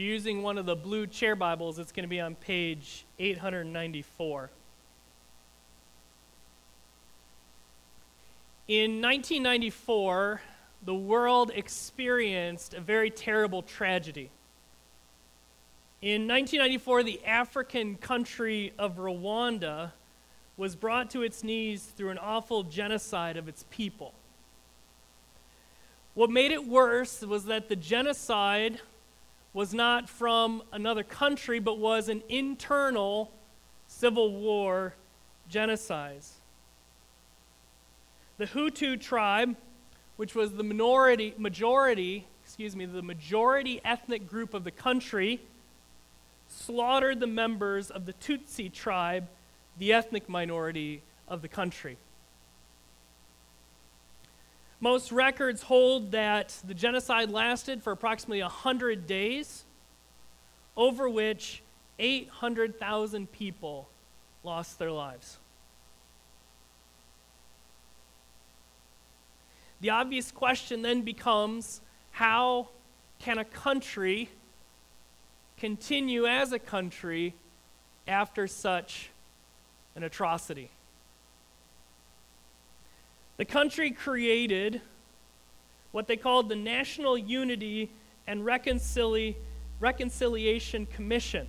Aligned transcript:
you're 0.00 0.14
using 0.14 0.42
one 0.42 0.56
of 0.56 0.64
the 0.64 0.74
blue 0.74 1.06
chair 1.06 1.36
Bibles, 1.36 1.78
it's 1.78 1.92
going 1.92 2.04
to 2.04 2.08
be 2.08 2.20
on 2.20 2.34
page 2.34 3.04
894. 3.18 4.50
In 8.66 9.02
1994, 9.02 10.40
the 10.84 10.94
world 10.94 11.52
experienced 11.54 12.72
a 12.72 12.80
very 12.80 13.10
terrible 13.10 13.62
tragedy. 13.62 14.30
In 16.00 16.26
1994, 16.26 17.02
the 17.02 17.22
African 17.26 17.96
country 17.96 18.72
of 18.78 18.96
Rwanda 18.96 19.92
was 20.56 20.76
brought 20.76 21.10
to 21.10 21.22
its 21.22 21.44
knees 21.44 21.84
through 21.84 22.08
an 22.10 22.18
awful 22.18 22.62
genocide 22.62 23.36
of 23.36 23.48
its 23.48 23.66
people. 23.70 24.14
What 26.14 26.30
made 26.30 26.52
it 26.52 26.66
worse 26.66 27.20
was 27.20 27.44
that 27.46 27.68
the 27.68 27.76
genocide 27.76 28.80
was 29.52 29.74
not 29.74 30.08
from 30.08 30.62
another 30.72 31.02
country, 31.02 31.58
but 31.58 31.78
was 31.78 32.08
an 32.08 32.22
internal 32.28 33.32
civil 33.86 34.32
war 34.32 34.94
genocide. 35.48 36.22
The 38.38 38.46
Hutu 38.46 38.98
tribe, 39.00 39.56
which 40.16 40.34
was 40.34 40.52
the 40.52 40.62
minority, 40.62 41.34
majority, 41.36 42.26
excuse 42.44 42.76
me, 42.76 42.86
the 42.86 43.02
majority 43.02 43.80
ethnic 43.84 44.28
group 44.28 44.54
of 44.54 44.64
the 44.64 44.70
country, 44.70 45.40
slaughtered 46.48 47.20
the 47.20 47.26
members 47.26 47.90
of 47.90 48.06
the 48.06 48.12
Tutsi 48.14 48.72
tribe, 48.72 49.28
the 49.78 49.92
ethnic 49.92 50.28
minority 50.28 51.02
of 51.28 51.42
the 51.42 51.48
country. 51.48 51.96
Most 54.80 55.12
records 55.12 55.62
hold 55.62 56.12
that 56.12 56.56
the 56.66 56.72
genocide 56.72 57.30
lasted 57.30 57.82
for 57.82 57.92
approximately 57.92 58.40
100 58.40 59.06
days, 59.06 59.64
over 60.74 61.08
which 61.08 61.62
800,000 61.98 63.30
people 63.30 63.90
lost 64.42 64.78
their 64.78 64.90
lives. 64.90 65.38
The 69.82 69.90
obvious 69.90 70.30
question 70.30 70.80
then 70.80 71.02
becomes 71.02 71.82
how 72.12 72.68
can 73.18 73.38
a 73.38 73.44
country 73.44 74.30
continue 75.58 76.26
as 76.26 76.52
a 76.52 76.58
country 76.58 77.34
after 78.06 78.46
such 78.46 79.10
an 79.94 80.02
atrocity? 80.02 80.70
The 83.40 83.46
country 83.46 83.90
created 83.90 84.82
what 85.92 86.06
they 86.06 86.18
called 86.18 86.50
the 86.50 86.56
National 86.56 87.16
Unity 87.16 87.90
and 88.26 88.42
Reconcili- 88.42 89.34
Reconciliation 89.80 90.84
Commission, 90.84 91.46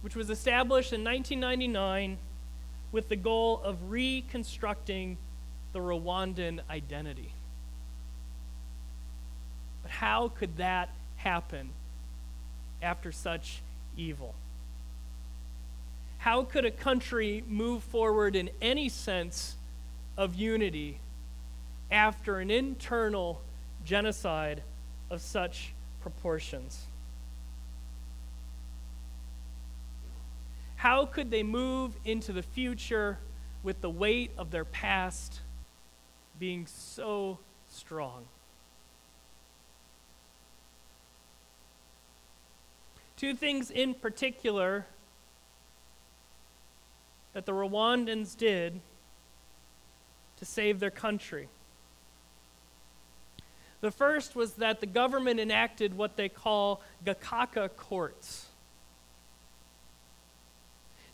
which 0.00 0.16
was 0.16 0.28
established 0.28 0.92
in 0.92 1.04
1999 1.04 2.18
with 2.90 3.08
the 3.08 3.14
goal 3.14 3.60
of 3.62 3.92
reconstructing 3.92 5.18
the 5.72 5.78
Rwandan 5.78 6.58
identity. 6.68 7.30
But 9.82 9.92
how 9.92 10.30
could 10.30 10.56
that 10.56 10.88
happen 11.14 11.70
after 12.82 13.12
such 13.12 13.62
evil? 13.96 14.34
How 16.18 16.42
could 16.42 16.64
a 16.64 16.72
country 16.72 17.44
move 17.46 17.84
forward 17.84 18.34
in 18.34 18.50
any 18.60 18.88
sense 18.88 19.54
of 20.16 20.34
unity 20.34 21.00
after 21.90 22.38
an 22.40 22.50
internal 22.50 23.42
genocide 23.84 24.62
of 25.10 25.20
such 25.20 25.72
proportions? 26.00 26.86
How 30.76 31.06
could 31.06 31.30
they 31.30 31.42
move 31.42 31.96
into 32.04 32.32
the 32.32 32.42
future 32.42 33.18
with 33.66 33.80
the 33.80 33.90
weight 33.90 34.30
of 34.38 34.52
their 34.52 34.64
past 34.64 35.40
being 36.38 36.66
so 36.66 37.38
strong. 37.68 38.26
Two 43.16 43.34
things 43.34 43.70
in 43.70 43.94
particular 43.94 44.86
that 47.32 47.46
the 47.46 47.52
Rwandans 47.52 48.36
did 48.36 48.80
save 50.46 50.80
their 50.80 50.90
country. 50.90 51.48
The 53.80 53.90
first 53.90 54.34
was 54.34 54.54
that 54.54 54.80
the 54.80 54.86
government 54.86 55.38
enacted 55.38 55.96
what 55.96 56.16
they 56.16 56.28
call 56.28 56.80
Gacaca 57.04 57.68
courts. 57.76 58.46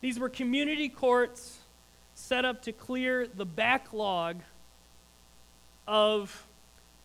These 0.01 0.19
were 0.19 0.29
community 0.29 0.89
courts 0.89 1.59
set 2.15 2.45
up 2.45 2.63
to 2.63 2.73
clear 2.73 3.27
the 3.27 3.45
backlog 3.45 4.41
of 5.87 6.47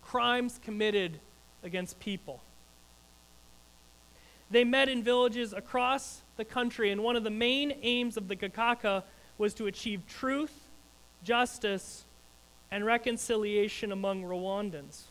crimes 0.03 0.59
committed 0.63 1.19
against 1.63 1.99
people. 1.99 2.41
They 4.49 4.63
met 4.63 4.89
in 4.89 5.03
villages 5.03 5.53
across 5.53 6.21
the 6.37 6.45
country, 6.45 6.91
and 6.91 7.03
one 7.03 7.16
of 7.16 7.23
the 7.23 7.29
main 7.29 7.73
aims 7.81 8.16
of 8.16 8.27
the 8.27 8.35
Gacaca 8.35 9.03
was 9.37 9.53
to 9.55 9.67
achieve 9.67 10.01
truth, 10.07 10.53
justice, 11.23 12.05
and 12.72 12.85
reconciliation 12.85 13.91
among 13.91 14.23
Rwandans. 14.23 15.03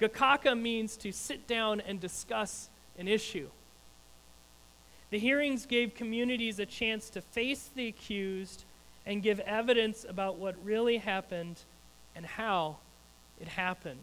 Gacaca 0.00 0.58
means 0.60 0.96
to 0.98 1.12
sit 1.12 1.46
down 1.46 1.80
and 1.80 2.00
discuss 2.00 2.68
an 2.98 3.08
issue. 3.08 3.48
The 5.10 5.18
hearings 5.18 5.66
gave 5.66 5.94
communities 5.94 6.58
a 6.58 6.66
chance 6.66 7.08
to 7.10 7.20
face 7.20 7.70
the 7.74 7.86
accused 7.88 8.64
and 9.06 9.22
give 9.22 9.38
evidence 9.40 10.04
about 10.08 10.36
what 10.36 10.56
really 10.64 10.98
happened 10.98 11.60
and 12.16 12.26
how 12.26 12.76
it 13.40 13.48
happened. 13.48 14.02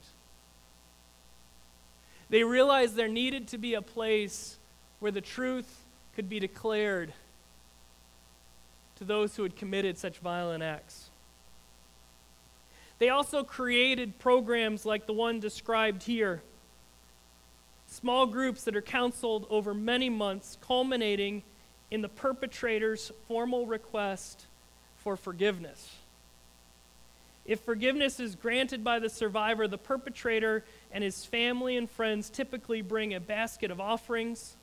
They 2.30 2.44
realized 2.44 2.96
there 2.96 3.10
needed 3.10 3.50
to 3.50 3.58
be 3.58 3.74
a 3.74 3.82
place 3.82 4.58
where 5.00 5.12
the 5.12 5.22
truth 5.22 5.84
could 6.16 6.30
be 6.30 6.40
declared 6.40 7.14
to 8.96 9.04
those 9.04 9.36
who 9.36 9.44
had 9.44 9.56
committed 9.56 9.98
such 9.98 10.20
violent 10.20 10.64
acts. 10.64 11.10
They 13.04 13.10
also 13.10 13.44
created 13.44 14.18
programs 14.18 14.86
like 14.86 15.08
the 15.08 15.14
one 15.14 15.42
described 15.42 16.04
here 16.04 16.42
small 17.86 18.26
groups 18.26 18.64
that 18.64 18.78
are 18.78 18.82
counseled 18.82 19.46
over 19.50 19.74
many 19.74 20.10
months, 20.10 20.58
culminating 20.62 21.44
in 21.92 22.02
the 22.02 22.08
perpetrator's 22.08 23.12
formal 23.28 23.66
request 23.66 24.46
for 24.96 25.18
forgiveness. 25.18 25.98
If 27.46 27.60
forgiveness 27.60 28.22
is 28.22 28.36
granted 28.36 28.86
by 28.86 29.00
the 29.00 29.10
survivor, 29.10 29.68
the 29.68 29.78
perpetrator 29.78 30.64
and 30.90 31.04
his 31.04 31.26
family 31.26 31.76
and 31.76 31.90
friends 31.90 32.30
typically 32.30 32.82
bring 32.82 33.14
a 33.14 33.20
basket 33.20 33.70
of 33.70 33.82
offerings, 33.82 34.56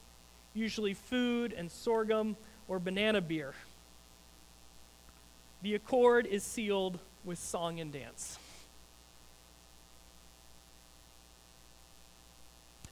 usually 0.54 0.94
food 0.94 1.52
and 1.52 1.70
sorghum 1.70 2.38
or 2.68 2.78
banana 2.78 3.20
beer. 3.20 3.52
The 5.60 5.74
accord 5.74 6.24
is 6.24 6.42
sealed 6.42 7.00
with 7.24 7.38
song 7.38 7.80
and 7.80 7.92
dance. 7.92 8.38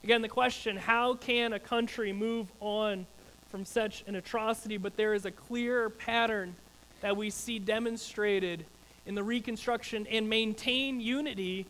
Again, 0.03 0.21
the 0.21 0.29
question 0.29 0.77
how 0.77 1.15
can 1.15 1.53
a 1.53 1.59
country 1.59 2.13
move 2.13 2.51
on 2.59 3.05
from 3.49 3.65
such 3.65 4.03
an 4.07 4.15
atrocity? 4.15 4.77
But 4.77 4.95
there 4.95 5.13
is 5.13 5.25
a 5.25 5.31
clear 5.31 5.89
pattern 5.89 6.55
that 7.01 7.17
we 7.17 7.29
see 7.29 7.59
demonstrated 7.59 8.65
in 9.05 9.15
the 9.15 9.23
reconstruction 9.23 10.07
and 10.07 10.29
maintain 10.29 10.99
unity 10.99 11.65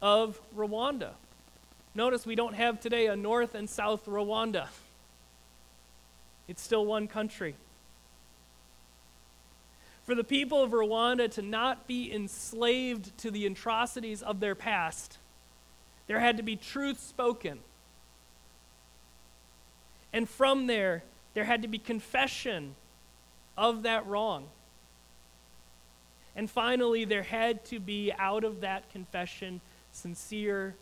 of 0.00 0.40
Rwanda. 0.56 1.10
Notice 1.94 2.26
we 2.26 2.34
don't 2.34 2.54
have 2.54 2.78
today 2.80 3.06
a 3.06 3.16
North 3.16 3.54
and 3.54 3.68
South 3.68 4.04
Rwanda, 4.06 4.68
it's 6.46 6.62
still 6.62 6.86
one 6.86 7.08
country. 7.08 7.56
For 10.06 10.14
the 10.14 10.24
people 10.24 10.62
of 10.62 10.70
Rwanda 10.70 11.28
to 11.32 11.42
not 11.42 11.88
be 11.88 12.12
enslaved 12.14 13.18
to 13.18 13.30
the 13.32 13.44
atrocities 13.44 14.22
of 14.22 14.38
their 14.38 14.54
past, 14.54 15.18
there 16.06 16.20
had 16.20 16.36
to 16.36 16.44
be 16.44 16.54
truth 16.54 17.00
spoken. 17.00 17.58
And 20.12 20.28
from 20.28 20.68
there, 20.68 21.02
there 21.34 21.42
had 21.42 21.62
to 21.62 21.68
be 21.68 21.78
confession 21.78 22.76
of 23.58 23.82
that 23.82 24.06
wrong. 24.06 24.46
And 26.36 26.48
finally, 26.48 27.04
there 27.04 27.24
had 27.24 27.64
to 27.66 27.80
be 27.80 28.12
out 28.16 28.44
of 28.44 28.60
that 28.60 28.88
confession 28.92 29.60
sincere 29.90 30.76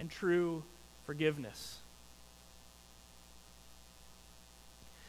and 0.00 0.10
true 0.10 0.64
forgiveness. 1.06 1.78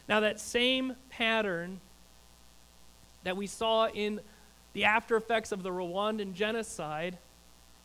Now, 0.08 0.20
that 0.20 0.40
same 0.40 0.96
pattern 1.10 1.82
that 3.24 3.38
we 3.38 3.48
saw 3.48 3.88
in 3.88 4.20
the 4.74 4.86
after 4.86 5.16
effects 5.16 5.52
of 5.52 5.64
the 5.64 5.70
Rwandan 5.70 6.34
genocide, 6.34 7.18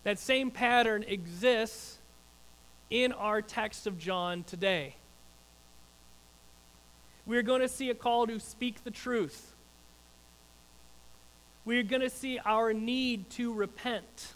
that 0.05 0.19
same 0.19 0.51
pattern 0.51 1.05
exists 1.07 1.99
in 2.91 3.13
our 3.13 3.43
text 3.43 3.87
of 3.87 3.99
John 3.99 4.45
today. 4.45 4.95
We're 7.27 7.43
going 7.43 7.61
to 7.61 7.69
see 7.69 7.91
a 7.91 7.95
call 7.95 8.27
to 8.29 8.39
speak 8.39 8.85
the 8.85 8.93
truth. 8.93 9.53
We're 11.65 11.83
going 11.83 12.03
to 12.03 12.11
see 12.11 12.39
our 12.45 12.73
need 12.73 13.29
to 13.31 13.53
repent. 13.53 14.35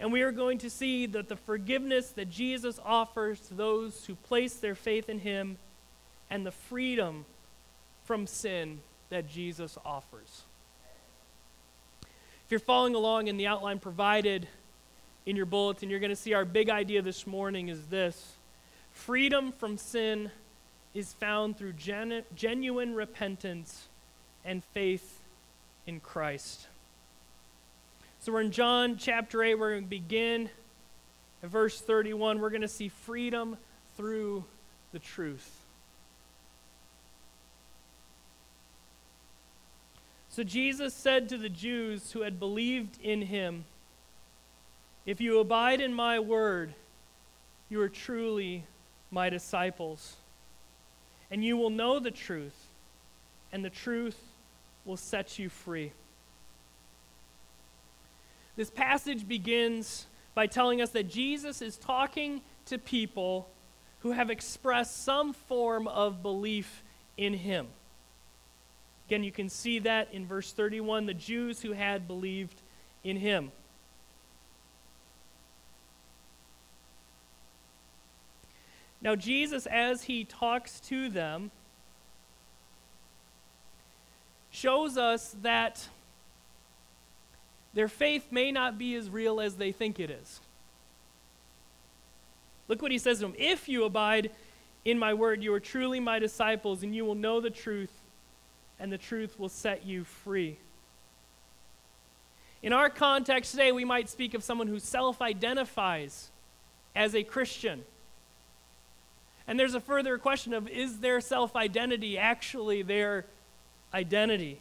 And 0.00 0.12
we 0.12 0.22
are 0.22 0.32
going 0.32 0.58
to 0.58 0.70
see 0.70 1.06
that 1.06 1.28
the 1.28 1.36
forgiveness 1.36 2.10
that 2.10 2.28
Jesus 2.28 2.80
offers 2.84 3.38
to 3.42 3.54
those 3.54 4.04
who 4.06 4.16
place 4.16 4.54
their 4.54 4.74
faith 4.74 5.08
in 5.08 5.20
him 5.20 5.56
and 6.28 6.44
the 6.44 6.50
freedom 6.50 7.24
from 8.04 8.26
sin 8.26 8.80
that 9.10 9.28
Jesus 9.28 9.78
offers. 9.84 10.42
If 12.02 12.50
you're 12.50 12.60
following 12.60 12.94
along 12.94 13.28
in 13.28 13.36
the 13.36 13.46
outline 13.46 13.78
provided 13.78 14.46
in 15.26 15.36
your 15.36 15.46
bulletin, 15.46 15.88
you're 15.88 16.00
going 16.00 16.10
to 16.10 16.16
see 16.16 16.34
our 16.34 16.44
big 16.44 16.68
idea 16.68 17.00
this 17.00 17.26
morning 17.26 17.68
is 17.68 17.86
this 17.86 18.34
freedom 18.92 19.52
from 19.52 19.78
sin 19.78 20.30
is 20.92 21.12
found 21.14 21.56
through 21.56 21.72
genu- 21.72 22.22
genuine 22.36 22.94
repentance 22.94 23.88
and 24.44 24.62
faith 24.62 25.20
in 25.86 26.00
Christ. 26.00 26.66
So 28.20 28.32
we're 28.32 28.42
in 28.42 28.52
John 28.52 28.96
chapter 28.96 29.42
8. 29.42 29.58
We're 29.58 29.72
going 29.72 29.84
to 29.84 29.90
begin 29.90 30.48
at 31.42 31.50
verse 31.50 31.80
31. 31.80 32.40
We're 32.40 32.50
going 32.50 32.62
to 32.62 32.68
see 32.68 32.88
freedom 32.88 33.56
through 33.96 34.44
the 34.92 34.98
truth. 34.98 35.63
So 40.34 40.42
Jesus 40.42 40.92
said 40.92 41.28
to 41.28 41.38
the 41.38 41.48
Jews 41.48 42.10
who 42.10 42.22
had 42.22 42.40
believed 42.40 42.98
in 43.00 43.22
him, 43.22 43.66
If 45.06 45.20
you 45.20 45.38
abide 45.38 45.80
in 45.80 45.94
my 45.94 46.18
word, 46.18 46.74
you 47.68 47.80
are 47.80 47.88
truly 47.88 48.64
my 49.12 49.30
disciples. 49.30 50.16
And 51.30 51.44
you 51.44 51.56
will 51.56 51.70
know 51.70 52.00
the 52.00 52.10
truth, 52.10 52.66
and 53.52 53.64
the 53.64 53.70
truth 53.70 54.18
will 54.84 54.96
set 54.96 55.38
you 55.38 55.48
free. 55.48 55.92
This 58.56 58.70
passage 58.70 59.28
begins 59.28 60.08
by 60.34 60.48
telling 60.48 60.82
us 60.82 60.90
that 60.90 61.08
Jesus 61.08 61.62
is 61.62 61.76
talking 61.76 62.40
to 62.66 62.76
people 62.76 63.48
who 64.00 64.10
have 64.10 64.30
expressed 64.30 65.04
some 65.04 65.32
form 65.32 65.86
of 65.86 66.24
belief 66.24 66.82
in 67.16 67.34
him. 67.34 67.68
Again, 69.06 69.22
you 69.22 69.32
can 69.32 69.48
see 69.48 69.78
that 69.80 70.08
in 70.12 70.26
verse 70.26 70.52
31 70.52 71.06
the 71.06 71.14
Jews 71.14 71.60
who 71.60 71.72
had 71.72 72.08
believed 72.08 72.60
in 73.02 73.16
him. 73.16 73.52
Now, 79.02 79.14
Jesus, 79.14 79.66
as 79.66 80.04
he 80.04 80.24
talks 80.24 80.80
to 80.80 81.10
them, 81.10 81.50
shows 84.50 84.96
us 84.96 85.36
that 85.42 85.86
their 87.74 87.88
faith 87.88 88.28
may 88.30 88.50
not 88.50 88.78
be 88.78 88.94
as 88.94 89.10
real 89.10 89.40
as 89.40 89.56
they 89.56 89.72
think 89.72 90.00
it 90.00 90.10
is. 90.10 90.40
Look 92.68 92.80
what 92.80 92.92
he 92.92 92.98
says 92.98 93.18
to 93.18 93.24
them 93.24 93.34
If 93.36 93.68
you 93.68 93.84
abide 93.84 94.30
in 94.86 94.98
my 94.98 95.12
word, 95.12 95.42
you 95.42 95.52
are 95.52 95.60
truly 95.60 96.00
my 96.00 96.18
disciples, 96.18 96.82
and 96.82 96.94
you 96.94 97.04
will 97.04 97.14
know 97.14 97.40
the 97.40 97.50
truth, 97.50 97.90
and 98.78 98.92
the 98.92 98.98
truth 98.98 99.38
will 99.38 99.48
set 99.48 99.84
you 99.84 100.04
free. 100.04 100.58
In 102.62 102.72
our 102.72 102.88
context 102.88 103.50
today, 103.50 103.72
we 103.72 103.84
might 103.84 104.08
speak 104.08 104.34
of 104.34 104.42
someone 104.42 104.68
who 104.68 104.78
self 104.78 105.20
identifies 105.20 106.30
as 106.96 107.14
a 107.14 107.22
Christian. 107.22 107.84
And 109.46 109.60
there's 109.60 109.74
a 109.74 109.80
further 109.80 110.16
question 110.16 110.54
of 110.54 110.68
is 110.68 111.00
their 111.00 111.20
self 111.20 111.54
identity 111.54 112.16
actually 112.16 112.82
their 112.82 113.26
identity? 113.92 114.60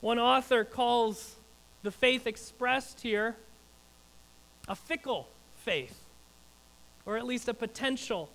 One 0.00 0.18
author 0.18 0.64
calls 0.64 1.34
the 1.82 1.90
faith 1.90 2.26
expressed 2.26 3.00
here 3.00 3.36
a 4.68 4.76
fickle 4.76 5.28
faith, 5.56 5.98
or 7.04 7.16
at 7.16 7.26
least 7.26 7.48
a 7.48 7.54
potential 7.54 8.30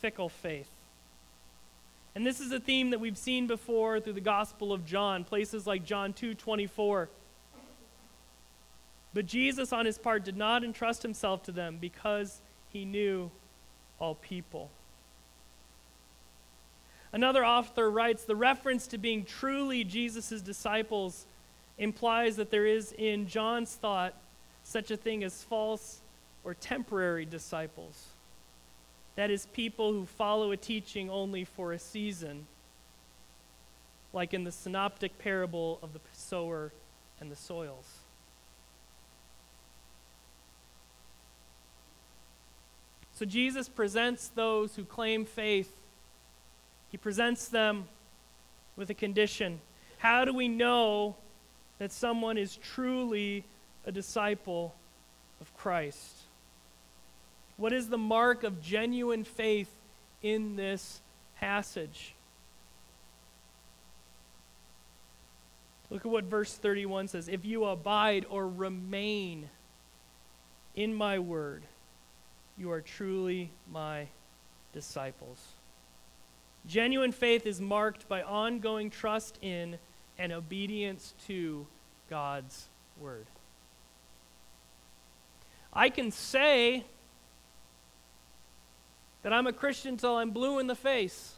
fickle 0.00 0.28
faith. 0.28 0.68
And 2.20 2.26
this 2.26 2.38
is 2.38 2.52
a 2.52 2.60
theme 2.60 2.90
that 2.90 3.00
we've 3.00 3.16
seen 3.16 3.46
before 3.46 3.98
through 3.98 4.12
the 4.12 4.20
Gospel 4.20 4.74
of 4.74 4.84
John, 4.84 5.24
places 5.24 5.66
like 5.66 5.86
John 5.86 6.12
2 6.12 6.34
24. 6.34 7.08
But 9.14 9.24
Jesus, 9.24 9.72
on 9.72 9.86
his 9.86 9.96
part, 9.96 10.22
did 10.22 10.36
not 10.36 10.62
entrust 10.62 11.02
himself 11.02 11.42
to 11.44 11.50
them 11.50 11.78
because 11.80 12.42
he 12.68 12.84
knew 12.84 13.30
all 13.98 14.16
people. 14.16 14.70
Another 17.10 17.42
author 17.42 17.90
writes 17.90 18.24
the 18.24 18.36
reference 18.36 18.86
to 18.88 18.98
being 18.98 19.24
truly 19.24 19.82
Jesus' 19.82 20.42
disciples 20.42 21.24
implies 21.78 22.36
that 22.36 22.50
there 22.50 22.66
is 22.66 22.92
in 22.98 23.28
John's 23.28 23.74
thought 23.76 24.12
such 24.62 24.90
a 24.90 24.96
thing 24.98 25.24
as 25.24 25.42
false 25.44 26.02
or 26.44 26.52
temporary 26.52 27.24
disciples. 27.24 28.09
That 29.20 29.30
is, 29.30 29.44
people 29.44 29.92
who 29.92 30.06
follow 30.06 30.50
a 30.50 30.56
teaching 30.56 31.10
only 31.10 31.44
for 31.44 31.74
a 31.74 31.78
season, 31.78 32.46
like 34.14 34.32
in 34.32 34.44
the 34.44 34.50
synoptic 34.50 35.18
parable 35.18 35.78
of 35.82 35.92
the 35.92 36.00
sower 36.14 36.72
and 37.20 37.30
the 37.30 37.36
soils. 37.36 37.98
So 43.12 43.26
Jesus 43.26 43.68
presents 43.68 44.28
those 44.28 44.74
who 44.74 44.86
claim 44.86 45.26
faith, 45.26 45.70
he 46.90 46.96
presents 46.96 47.48
them 47.48 47.88
with 48.74 48.88
a 48.88 48.94
condition. 48.94 49.60
How 49.98 50.24
do 50.24 50.32
we 50.32 50.48
know 50.48 51.14
that 51.78 51.92
someone 51.92 52.38
is 52.38 52.56
truly 52.56 53.44
a 53.84 53.92
disciple 53.92 54.74
of 55.42 55.54
Christ? 55.58 56.22
What 57.60 57.74
is 57.74 57.90
the 57.90 57.98
mark 57.98 58.42
of 58.42 58.62
genuine 58.62 59.22
faith 59.22 59.68
in 60.22 60.56
this 60.56 61.02
passage? 61.38 62.14
Look 65.90 66.06
at 66.06 66.10
what 66.10 66.24
verse 66.24 66.54
31 66.54 67.08
says. 67.08 67.28
If 67.28 67.44
you 67.44 67.66
abide 67.66 68.24
or 68.30 68.48
remain 68.48 69.50
in 70.74 70.94
my 70.94 71.18
word, 71.18 71.64
you 72.56 72.70
are 72.70 72.80
truly 72.80 73.50
my 73.70 74.06
disciples. 74.72 75.38
Genuine 76.66 77.12
faith 77.12 77.44
is 77.44 77.60
marked 77.60 78.08
by 78.08 78.22
ongoing 78.22 78.88
trust 78.88 79.38
in 79.42 79.76
and 80.18 80.32
obedience 80.32 81.12
to 81.26 81.66
God's 82.08 82.68
word. 82.98 83.26
I 85.74 85.90
can 85.90 86.10
say 86.10 86.86
that 89.22 89.32
I'm 89.32 89.46
a 89.46 89.52
Christian 89.52 89.96
till 89.96 90.16
I'm 90.16 90.30
blue 90.30 90.58
in 90.58 90.66
the 90.66 90.74
face. 90.74 91.34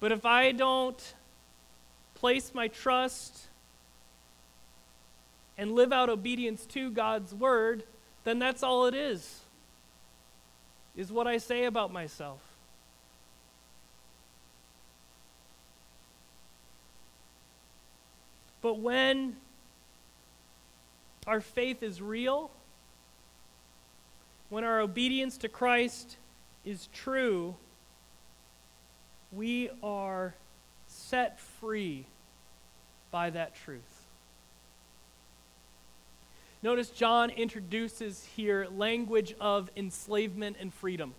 But 0.00 0.10
if 0.10 0.24
I 0.24 0.52
don't 0.52 1.14
place 2.14 2.52
my 2.54 2.68
trust 2.68 3.46
and 5.56 5.72
live 5.72 5.92
out 5.92 6.08
obedience 6.08 6.66
to 6.66 6.90
God's 6.90 7.34
word, 7.34 7.84
then 8.24 8.38
that's 8.38 8.62
all 8.62 8.86
it 8.86 8.94
is. 8.94 9.40
Is 10.96 11.12
what 11.12 11.26
I 11.26 11.38
say 11.38 11.64
about 11.64 11.92
myself. 11.92 12.40
But 18.60 18.78
when 18.78 19.36
our 21.26 21.40
faith 21.40 21.82
is 21.82 22.00
real, 22.00 22.50
when 24.52 24.64
our 24.64 24.82
obedience 24.82 25.38
to 25.38 25.48
Christ 25.48 26.18
is 26.62 26.90
true, 26.92 27.56
we 29.32 29.70
are 29.82 30.34
set 30.86 31.40
free 31.40 32.04
by 33.10 33.30
that 33.30 33.54
truth. 33.54 33.80
Notice 36.62 36.90
John 36.90 37.30
introduces 37.30 38.28
here 38.36 38.66
language 38.76 39.34
of 39.40 39.70
enslavement 39.74 40.58
and 40.60 40.72
freedom. 40.74 41.14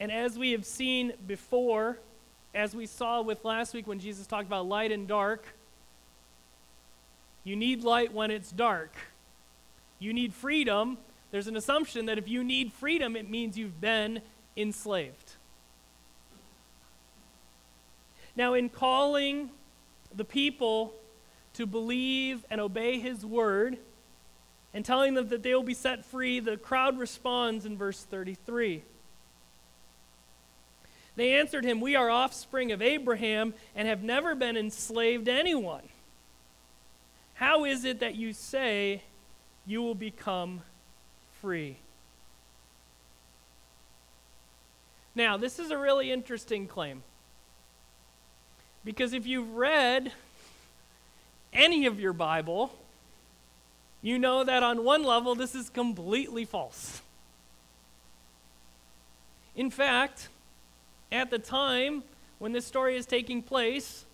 And 0.00 0.10
as 0.10 0.36
we 0.36 0.50
have 0.50 0.66
seen 0.66 1.12
before, 1.28 2.00
as 2.52 2.74
we 2.74 2.86
saw 2.86 3.22
with 3.22 3.44
last 3.44 3.72
week 3.72 3.86
when 3.86 4.00
Jesus 4.00 4.26
talked 4.26 4.48
about 4.48 4.66
light 4.66 4.90
and 4.90 5.06
dark, 5.06 5.46
you 7.46 7.54
need 7.54 7.84
light 7.84 8.12
when 8.12 8.32
it's 8.32 8.50
dark. 8.50 8.92
You 10.00 10.12
need 10.12 10.34
freedom. 10.34 10.98
There's 11.30 11.46
an 11.46 11.56
assumption 11.56 12.06
that 12.06 12.18
if 12.18 12.26
you 12.26 12.42
need 12.42 12.72
freedom, 12.72 13.14
it 13.14 13.30
means 13.30 13.56
you've 13.56 13.80
been 13.80 14.20
enslaved. 14.56 15.36
Now, 18.34 18.54
in 18.54 18.68
calling 18.68 19.50
the 20.12 20.24
people 20.24 20.92
to 21.54 21.66
believe 21.66 22.44
and 22.50 22.60
obey 22.60 22.98
his 22.98 23.24
word 23.24 23.78
and 24.74 24.84
telling 24.84 25.14
them 25.14 25.28
that 25.28 25.44
they 25.44 25.54
will 25.54 25.62
be 25.62 25.72
set 25.72 26.04
free, 26.04 26.40
the 26.40 26.56
crowd 26.56 26.98
responds 26.98 27.64
in 27.64 27.78
verse 27.78 28.02
33. 28.02 28.82
They 31.14 31.34
answered 31.34 31.64
him, 31.64 31.80
We 31.80 31.94
are 31.94 32.10
offspring 32.10 32.72
of 32.72 32.82
Abraham 32.82 33.54
and 33.76 33.86
have 33.86 34.02
never 34.02 34.34
been 34.34 34.56
enslaved 34.56 35.26
to 35.26 35.32
anyone. 35.32 35.82
How 37.36 37.66
is 37.66 37.84
it 37.84 38.00
that 38.00 38.14
you 38.14 38.32
say 38.32 39.02
you 39.66 39.82
will 39.82 39.94
become 39.94 40.62
free? 41.42 41.76
Now, 45.14 45.36
this 45.36 45.58
is 45.58 45.70
a 45.70 45.76
really 45.76 46.10
interesting 46.10 46.66
claim. 46.66 47.02
Because 48.86 49.12
if 49.12 49.26
you've 49.26 49.54
read 49.54 50.12
any 51.52 51.84
of 51.84 52.00
your 52.00 52.14
Bible, 52.14 52.72
you 54.00 54.18
know 54.18 54.42
that 54.42 54.62
on 54.62 54.82
one 54.82 55.04
level, 55.04 55.34
this 55.34 55.54
is 55.54 55.68
completely 55.68 56.46
false. 56.46 57.02
In 59.54 59.70
fact, 59.70 60.28
at 61.12 61.30
the 61.30 61.38
time 61.38 62.02
when 62.38 62.52
this 62.52 62.64
story 62.64 62.96
is 62.96 63.04
taking 63.04 63.42
place, 63.42 64.05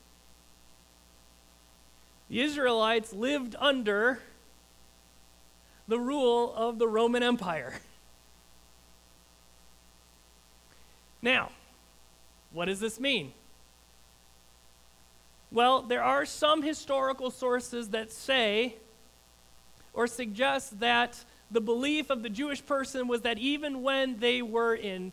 the 2.33 2.41
Israelites 2.41 3.13
lived 3.13 3.55
under 3.59 4.19
the 5.87 5.99
rule 5.99 6.55
of 6.57 6.79
the 6.79 6.89
Roman 6.89 7.23
Empire. 7.23 7.75
Now, 11.21 11.51
what 12.51 12.65
does 12.65 12.81
this 12.81 12.99
mean? 12.99 13.35
Well, 15.51 15.83
there 15.83 16.03
are 16.03 16.25
some 16.25 16.63
historical 16.63 17.31
sources 17.31 17.91
that 17.91 18.11
say 18.11 18.77
or 19.93 20.07
suggest 20.07 20.81
that 20.81 21.23
the 21.51 21.61
belief 21.61 22.09
of 22.09 22.23
the 22.23 22.31
Jewish 22.31 22.65
person 22.65 23.09
was 23.09 23.21
that 23.21 23.37
even 23.37 23.83
when 23.83 24.21
they 24.21 24.41
were 24.41 24.75
in 24.75 25.13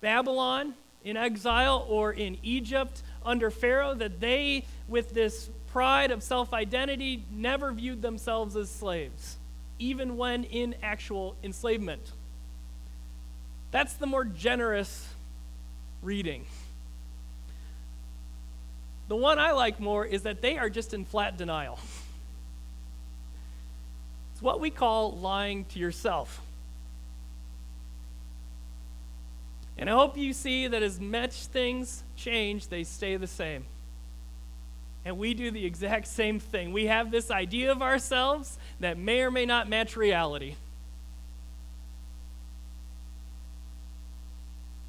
Babylon, 0.00 0.74
in 1.02 1.16
exile, 1.16 1.84
or 1.88 2.12
in 2.12 2.38
Egypt 2.44 3.02
under 3.24 3.50
Pharaoh, 3.50 3.94
that 3.94 4.20
they, 4.20 4.64
with 4.86 5.12
this 5.12 5.50
pride 5.76 6.10
of 6.10 6.22
self 6.22 6.54
identity, 6.54 7.22
never 7.30 7.70
viewed 7.70 8.00
themselves 8.00 8.56
as 8.56 8.70
slaves, 8.70 9.36
even 9.78 10.16
when 10.16 10.44
in 10.44 10.74
actual 10.82 11.36
enslavement. 11.44 12.00
That's 13.72 13.92
the 13.92 14.06
more 14.06 14.24
generous 14.24 15.06
reading. 16.00 16.46
The 19.08 19.16
one 19.16 19.38
I 19.38 19.52
like 19.52 19.78
more 19.78 20.06
is 20.06 20.22
that 20.22 20.40
they 20.40 20.56
are 20.56 20.70
just 20.70 20.94
in 20.94 21.04
flat 21.04 21.36
denial. 21.36 21.78
It's 24.32 24.40
what 24.40 24.60
we 24.60 24.70
call 24.70 25.12
lying 25.12 25.66
to 25.66 25.78
yourself. 25.78 26.40
And 29.76 29.90
I 29.90 29.92
hope 29.92 30.16
you 30.16 30.32
see 30.32 30.68
that 30.68 30.82
as 30.82 30.98
much 30.98 31.34
things 31.48 32.02
change, 32.16 32.68
they 32.68 32.82
stay 32.82 33.18
the 33.18 33.26
same. 33.26 33.66
And 35.06 35.18
we 35.18 35.34
do 35.34 35.52
the 35.52 35.64
exact 35.64 36.08
same 36.08 36.40
thing. 36.40 36.72
We 36.72 36.86
have 36.86 37.12
this 37.12 37.30
idea 37.30 37.70
of 37.70 37.80
ourselves 37.80 38.58
that 38.80 38.98
may 38.98 39.20
or 39.20 39.30
may 39.30 39.46
not 39.46 39.68
match 39.68 39.96
reality. 39.96 40.56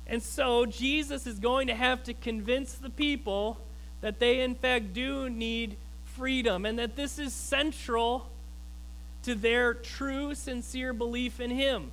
And 0.08 0.24
so 0.24 0.66
Jesus 0.66 1.28
is 1.28 1.38
going 1.38 1.68
to 1.68 1.76
have 1.76 2.04
to 2.06 2.16
convince 2.16 2.74
the 2.74 2.90
people 2.90 3.60
that 4.02 4.18
they, 4.18 4.42
in 4.42 4.56
fact, 4.56 4.92
do 4.92 5.30
need 5.30 5.78
freedom 6.16 6.66
and 6.66 6.80
that 6.80 6.96
this 6.96 7.20
is 7.20 7.32
central 7.32 8.28
to 9.22 9.36
their 9.36 9.76
true, 9.76 10.34
sincere 10.34 10.94
belief 10.94 11.40
in 11.40 11.52
Him. 11.52 11.92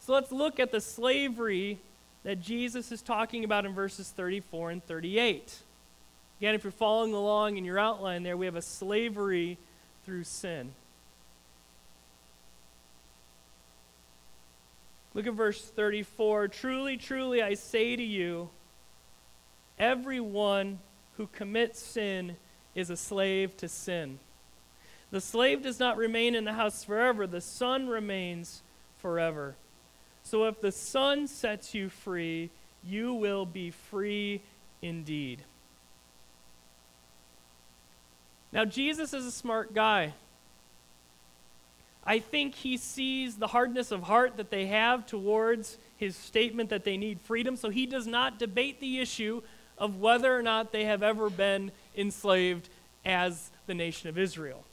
So 0.00 0.12
let's 0.12 0.32
look 0.32 0.60
at 0.60 0.70
the 0.70 0.82
slavery 0.82 1.78
that 2.24 2.42
Jesus 2.42 2.92
is 2.92 3.00
talking 3.00 3.42
about 3.42 3.64
in 3.64 3.72
verses 3.72 4.10
34 4.10 4.72
and 4.72 4.84
38. 4.84 5.62
Again, 6.38 6.54
if 6.54 6.64
you're 6.64 6.70
following 6.70 7.14
along 7.14 7.56
in 7.56 7.64
your 7.64 7.78
outline 7.78 8.22
there, 8.22 8.36
we 8.36 8.46
have 8.46 8.56
a 8.56 8.62
slavery 8.62 9.58
through 10.04 10.24
sin. 10.24 10.72
Look 15.14 15.26
at 15.26 15.34
verse 15.34 15.62
34. 15.62 16.48
Truly, 16.48 16.96
truly, 16.96 17.42
I 17.42 17.54
say 17.54 17.96
to 17.96 18.02
you, 18.02 18.50
Everyone 19.78 20.80
who 21.16 21.28
commits 21.28 21.80
sin 21.80 22.36
is 22.74 22.90
a 22.90 22.96
slave 22.96 23.56
to 23.58 23.68
sin. 23.68 24.18
The 25.10 25.20
slave 25.20 25.62
does 25.62 25.80
not 25.80 25.96
remain 25.96 26.34
in 26.34 26.44
the 26.44 26.52
house 26.52 26.84
forever, 26.84 27.26
the 27.26 27.40
son 27.40 27.88
remains 27.88 28.62
forever. 28.98 29.56
So 30.22 30.44
if 30.44 30.60
the 30.60 30.72
son 30.72 31.26
sets 31.26 31.74
you 31.74 31.88
free, 31.88 32.50
you 32.84 33.14
will 33.14 33.46
be 33.46 33.70
free 33.70 34.42
indeed. 34.82 35.42
Now, 38.52 38.64
Jesus 38.64 39.12
is 39.12 39.26
a 39.26 39.30
smart 39.30 39.74
guy. 39.74 40.14
I 42.04 42.20
think 42.20 42.54
he 42.54 42.78
sees 42.78 43.36
the 43.36 43.48
hardness 43.48 43.90
of 43.90 44.04
heart 44.04 44.38
that 44.38 44.50
they 44.50 44.66
have 44.66 45.06
towards 45.06 45.76
his 45.98 46.16
statement 46.16 46.70
that 46.70 46.84
they 46.84 46.96
need 46.96 47.20
freedom, 47.20 47.56
so 47.56 47.68
he 47.68 47.84
does 47.84 48.06
not 48.06 48.38
debate 48.38 48.80
the 48.80 49.00
issue 49.00 49.42
of 49.76 50.00
whether 50.00 50.34
or 50.34 50.42
not 50.42 50.72
they 50.72 50.84
have 50.84 51.02
ever 51.02 51.28
been 51.28 51.70
enslaved 51.96 52.70
as 53.04 53.50
the 53.66 53.74
nation 53.74 54.08
of 54.08 54.16
Israel. 54.16 54.64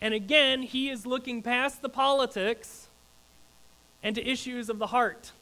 And 0.00 0.12
again, 0.12 0.62
he 0.62 0.90
is 0.90 1.06
looking 1.06 1.42
past 1.42 1.80
the 1.80 1.88
politics 1.88 2.88
and 4.02 4.14
to 4.14 4.28
issues 4.28 4.68
of 4.68 4.78
the 4.78 4.88
heart. 4.88 5.32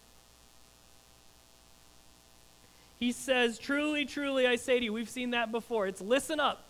He 3.04 3.12
says, 3.12 3.58
Truly, 3.58 4.06
truly, 4.06 4.46
I 4.46 4.56
say 4.56 4.78
to 4.78 4.84
you, 4.86 4.90
we've 4.90 5.10
seen 5.10 5.32
that 5.32 5.52
before. 5.52 5.86
It's 5.86 6.00
listen 6.00 6.40
up. 6.40 6.64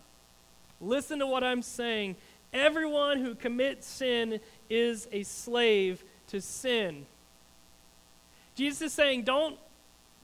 Listen 0.81 1.19
to 1.19 1.27
what 1.27 1.45
I'm 1.45 1.61
saying. 1.61 2.17
Everyone 2.51 3.21
who 3.21 3.35
commits 3.35 3.87
sin 3.87 4.41
is 4.69 5.07
a 5.13 5.23
slave 5.23 6.03
to 6.27 6.41
sin. 6.41 7.05
Jesus 8.53 8.81
is 8.81 8.91
saying, 8.91 9.23
don't 9.23 9.57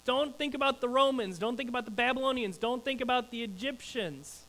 don't 0.04 0.38
think 0.38 0.54
about 0.54 0.82
the 0.82 0.90
Romans. 0.90 1.40
Don't 1.40 1.56
think 1.56 1.70
about 1.70 1.86
the 1.86 1.92
Babylonians. 1.92 2.58
Don't 2.58 2.84
think 2.84 3.00
about 3.00 3.32
the 3.32 3.42
Egyptians. 3.42 4.42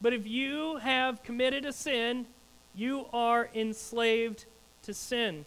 But 0.00 0.14
if 0.14 0.26
you 0.26 0.78
have 0.78 1.22
committed 1.22 1.66
a 1.66 1.74
sin, 1.74 2.24
you 2.74 3.04
are 3.12 3.50
enslaved 3.54 4.46
to 4.84 4.94
sin. 4.94 5.44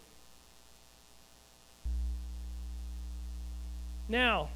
Now, 4.14 4.50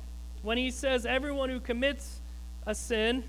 when 0.44 0.60
he 0.60 0.70
says 0.70 1.04
everyone 1.04 1.50
who 1.50 1.60
commits 1.60 2.20
a 2.68 2.76
sin, 2.76 3.24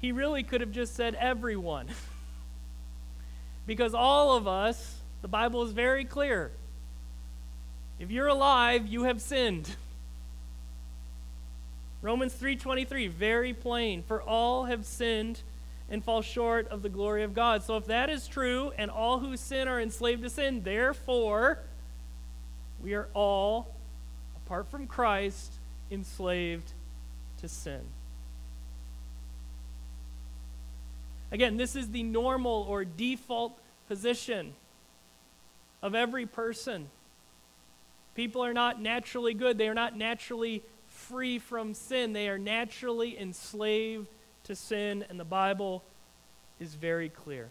he 0.00 0.12
really 0.12 0.44
could 0.44 0.60
have 0.60 0.70
just 0.70 0.94
said 0.94 1.16
everyone. 1.16 1.88
because 3.66 3.94
all 3.94 4.36
of 4.36 4.46
us, 4.46 4.98
the 5.20 5.26
Bible 5.26 5.64
is 5.64 5.72
very 5.72 6.04
clear, 6.04 6.52
if 7.98 8.12
you're 8.12 8.28
alive, 8.28 8.86
you 8.86 9.02
have 9.02 9.20
sinned. 9.20 9.68
Romans 12.00 12.34
3:23 12.34 13.10
very 13.10 13.52
plain 13.52 14.04
for 14.04 14.22
all 14.22 14.66
have 14.66 14.86
sinned 14.86 15.42
and 15.90 16.04
fall 16.04 16.22
short 16.22 16.68
of 16.68 16.82
the 16.82 16.88
glory 16.88 17.24
of 17.24 17.34
God. 17.34 17.64
So 17.64 17.76
if 17.76 17.86
that 17.86 18.10
is 18.10 18.28
true 18.28 18.70
and 18.78 18.92
all 18.92 19.18
who 19.18 19.36
sin 19.36 19.66
are 19.66 19.80
enslaved 19.80 20.22
to 20.22 20.30
sin, 20.30 20.62
therefore 20.62 21.58
we 22.80 22.94
are 22.94 23.08
all 23.12 23.74
apart 24.48 24.66
from 24.70 24.86
Christ 24.86 25.52
enslaved 25.90 26.72
to 27.42 27.48
sin. 27.48 27.82
Again, 31.30 31.58
this 31.58 31.76
is 31.76 31.90
the 31.90 32.02
normal 32.02 32.64
or 32.66 32.86
default 32.86 33.58
position 33.88 34.54
of 35.82 35.94
every 35.94 36.24
person. 36.24 36.88
People 38.14 38.42
are 38.42 38.54
not 38.54 38.80
naturally 38.80 39.34
good. 39.34 39.58
They 39.58 39.68
are 39.68 39.74
not 39.74 39.98
naturally 39.98 40.62
free 40.86 41.38
from 41.38 41.74
sin. 41.74 42.14
They 42.14 42.30
are 42.30 42.38
naturally 42.38 43.20
enslaved 43.20 44.08
to 44.44 44.56
sin, 44.56 45.04
and 45.10 45.20
the 45.20 45.26
Bible 45.26 45.84
is 46.58 46.74
very 46.74 47.10
clear. 47.10 47.50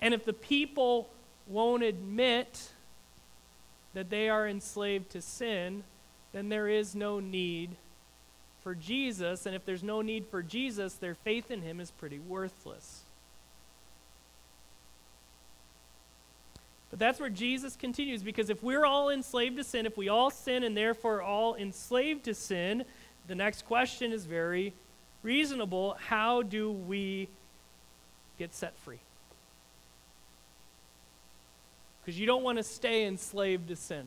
And 0.00 0.14
if 0.14 0.24
the 0.24 0.32
people 0.32 1.10
won't 1.50 1.82
admit 1.82 2.70
that 3.92 4.08
they 4.08 4.28
are 4.28 4.48
enslaved 4.48 5.10
to 5.10 5.20
sin, 5.20 5.82
then 6.32 6.48
there 6.48 6.68
is 6.68 6.94
no 6.94 7.18
need 7.20 7.70
for 8.62 8.74
Jesus. 8.74 9.46
And 9.46 9.54
if 9.54 9.64
there's 9.64 9.82
no 9.82 10.00
need 10.00 10.26
for 10.26 10.42
Jesus, 10.42 10.94
their 10.94 11.14
faith 11.14 11.50
in 11.50 11.62
him 11.62 11.80
is 11.80 11.90
pretty 11.90 12.18
worthless. 12.18 13.02
But 16.90 16.98
that's 16.98 17.20
where 17.20 17.30
Jesus 17.30 17.76
continues 17.76 18.22
because 18.22 18.50
if 18.50 18.62
we're 18.62 18.84
all 18.84 19.10
enslaved 19.10 19.56
to 19.56 19.64
sin, 19.64 19.86
if 19.86 19.96
we 19.96 20.08
all 20.08 20.30
sin 20.30 20.64
and 20.64 20.76
therefore 20.76 21.22
all 21.22 21.54
enslaved 21.54 22.24
to 22.24 22.34
sin, 22.34 22.84
the 23.28 23.34
next 23.34 23.64
question 23.66 24.12
is 24.12 24.24
very 24.24 24.72
reasonable. 25.22 25.96
How 26.00 26.42
do 26.42 26.70
we 26.72 27.28
get 28.38 28.54
set 28.54 28.76
free? 28.78 28.98
Because 32.00 32.18
you 32.18 32.26
don't 32.26 32.42
want 32.42 32.58
to 32.58 32.64
stay 32.64 33.06
enslaved 33.06 33.68
to 33.68 33.76
sin. 33.76 34.06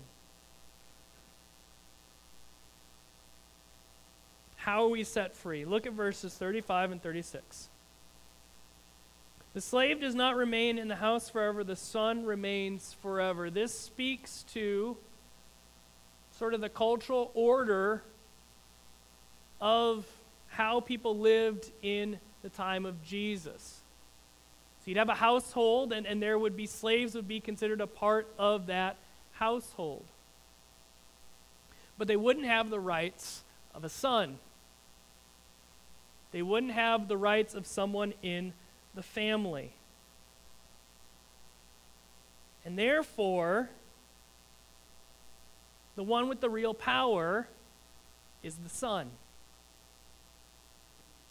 How 4.55 4.85
are 4.85 4.89
we 4.89 5.03
set 5.03 5.35
free? 5.35 5.65
Look 5.65 5.85
at 5.85 5.93
verses 5.93 6.33
35 6.33 6.93
and 6.93 7.03
36. 7.03 7.69
The 9.53 9.61
slave 9.61 10.01
does 10.01 10.15
not 10.15 10.35
remain 10.35 10.79
in 10.79 10.87
the 10.87 10.95
house 10.95 11.29
forever, 11.29 11.63
the 11.63 11.75
son 11.75 12.25
remains 12.25 12.95
forever. 13.01 13.49
This 13.49 13.77
speaks 13.77 14.43
to 14.53 14.97
sort 16.31 16.55
of 16.55 16.61
the 16.61 16.69
cultural 16.69 17.29
order 17.35 18.03
of 19.61 20.05
how 20.47 20.79
people 20.79 21.17
lived 21.17 21.71
in 21.83 22.19
the 22.41 22.49
time 22.49 22.85
of 22.85 23.03
Jesus. 23.03 23.82
So 24.83 24.91
you'd 24.91 24.97
have 24.97 25.09
a 25.09 25.15
household, 25.15 25.93
and, 25.93 26.05
and 26.05 26.21
there 26.21 26.37
would 26.37 26.57
be 26.57 26.65
slaves 26.65 27.15
would 27.15 27.27
be 27.27 27.39
considered 27.39 27.79
a 27.79 27.87
part 27.87 28.27
of 28.37 28.65
that 28.65 28.97
household. 29.33 30.03
But 31.97 32.09
they 32.09 32.17
wouldn't 32.17 32.45
have 32.45 32.69
the 32.69 32.79
rights 32.79 33.43
of 33.73 33.85
a 33.85 33.89
son. 33.89 34.39
They 36.33 36.41
wouldn't 36.41 36.73
have 36.73 37.07
the 37.07 37.15
rights 37.15 37.53
of 37.53 37.65
someone 37.65 38.13
in 38.21 38.53
the 38.93 39.03
family. 39.03 39.71
And 42.65 42.77
therefore, 42.77 43.69
the 45.95 46.03
one 46.03 46.27
with 46.27 46.41
the 46.41 46.49
real 46.49 46.73
power 46.73 47.47
is 48.41 48.55
the 48.55 48.69
Son. 48.69 49.11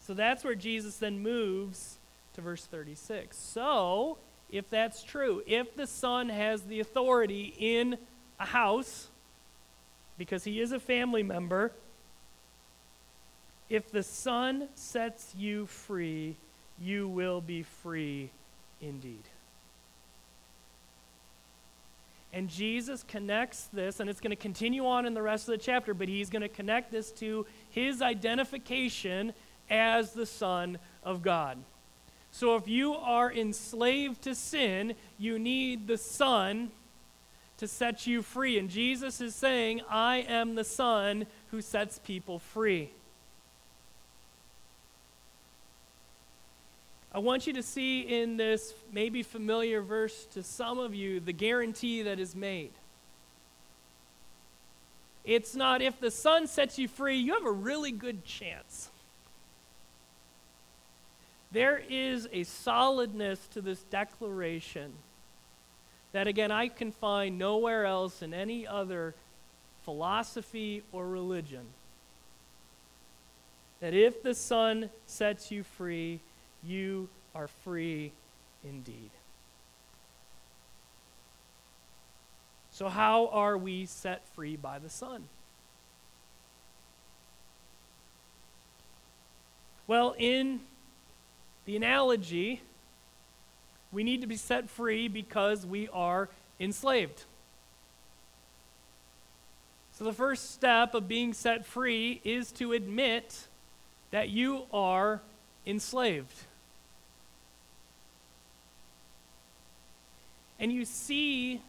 So 0.00 0.14
that's 0.14 0.44
where 0.44 0.54
Jesus 0.54 0.96
then 0.96 1.20
moves 1.20 1.98
to 2.34 2.40
verse 2.40 2.64
36. 2.64 3.36
So, 3.36 4.18
if 4.50 4.68
that's 4.68 5.02
true, 5.02 5.42
if 5.46 5.74
the 5.76 5.86
Son 5.86 6.28
has 6.28 6.62
the 6.62 6.80
authority 6.80 7.54
in 7.58 7.96
a 8.38 8.46
house, 8.46 9.08
because 10.18 10.44
he 10.44 10.60
is 10.60 10.72
a 10.72 10.80
family 10.80 11.22
member, 11.22 11.72
if 13.70 13.90
the 13.90 14.02
Son 14.02 14.68
sets 14.74 15.34
you 15.36 15.66
free, 15.66 16.36
you 16.78 17.08
will 17.08 17.40
be 17.40 17.62
free 17.62 18.30
indeed. 18.80 19.22
And 22.34 22.48
Jesus 22.48 23.02
connects 23.02 23.68
this, 23.72 24.00
and 24.00 24.08
it's 24.08 24.20
going 24.20 24.30
to 24.30 24.36
continue 24.36 24.86
on 24.86 25.06
in 25.06 25.14
the 25.14 25.22
rest 25.22 25.48
of 25.48 25.52
the 25.52 25.62
chapter, 25.62 25.92
but 25.92 26.08
he's 26.08 26.30
going 26.30 26.42
to 26.42 26.48
connect 26.48 26.90
this 26.90 27.10
to 27.12 27.46
his 27.70 28.00
identification 28.00 29.34
as 29.68 30.12
the 30.12 30.26
Son 30.26 30.78
of 31.02 31.22
God. 31.22 31.58
So 32.32 32.56
if 32.56 32.66
you 32.66 32.94
are 32.94 33.30
enslaved 33.30 34.22
to 34.22 34.34
sin, 34.34 34.94
you 35.18 35.38
need 35.38 35.86
the 35.86 35.98
Son 35.98 36.70
to 37.58 37.68
set 37.68 38.06
you 38.06 38.22
free. 38.22 38.58
And 38.58 38.68
Jesus 38.68 39.20
is 39.20 39.34
saying, 39.34 39.82
I 39.88 40.24
am 40.28 40.54
the 40.54 40.64
Son 40.64 41.26
who 41.50 41.60
sets 41.60 41.98
people 41.98 42.38
free. 42.38 42.90
I 47.14 47.18
want 47.18 47.46
you 47.46 47.52
to 47.52 47.62
see 47.62 48.00
in 48.00 48.38
this 48.38 48.72
maybe 48.90 49.22
familiar 49.22 49.82
verse 49.82 50.24
to 50.32 50.42
some 50.42 50.78
of 50.78 50.94
you 50.94 51.20
the 51.20 51.34
guarantee 51.34 52.02
that 52.02 52.18
is 52.18 52.34
made. 52.34 52.72
It's 55.24 55.54
not 55.54 55.82
if 55.82 56.00
the 56.00 56.10
Son 56.10 56.46
sets 56.46 56.78
you 56.78 56.88
free, 56.88 57.18
you 57.18 57.34
have 57.34 57.44
a 57.44 57.52
really 57.52 57.92
good 57.92 58.24
chance. 58.24 58.88
There 61.52 61.82
is 61.88 62.28
a 62.32 62.44
solidness 62.44 63.46
to 63.48 63.60
this 63.60 63.82
declaration 63.84 64.92
that, 66.12 66.26
again, 66.26 66.50
I 66.50 66.68
can 66.68 66.92
find 66.92 67.38
nowhere 67.38 67.84
else 67.84 68.22
in 68.22 68.32
any 68.32 68.66
other 68.66 69.14
philosophy 69.84 70.82
or 70.92 71.06
religion. 71.06 71.66
That 73.80 73.92
if 73.92 74.22
the 74.22 74.34
Son 74.34 74.88
sets 75.06 75.50
you 75.50 75.62
free, 75.62 76.20
you 76.64 77.08
are 77.34 77.48
free 77.48 78.12
indeed. 78.64 79.10
So, 82.70 82.88
how 82.88 83.26
are 83.28 83.58
we 83.58 83.84
set 83.84 84.26
free 84.28 84.56
by 84.56 84.78
the 84.78 84.88
Son? 84.88 85.24
Well, 89.86 90.14
in 90.18 90.60
the 91.64 91.76
analogy, 91.76 92.60
we 93.92 94.02
need 94.04 94.20
to 94.22 94.26
be 94.26 94.36
set 94.36 94.68
free 94.68 95.08
because 95.08 95.64
we 95.64 95.88
are 95.92 96.28
enslaved. 96.58 97.24
So, 99.92 100.04
the 100.04 100.12
first 100.12 100.52
step 100.52 100.94
of 100.94 101.06
being 101.06 101.34
set 101.34 101.66
free 101.66 102.20
is 102.24 102.50
to 102.52 102.72
admit 102.72 103.46
that 104.10 104.30
you 104.30 104.62
are 104.72 105.20
enslaved. 105.66 106.34
And 110.58 110.72
you 110.72 110.84
see, 110.84 111.60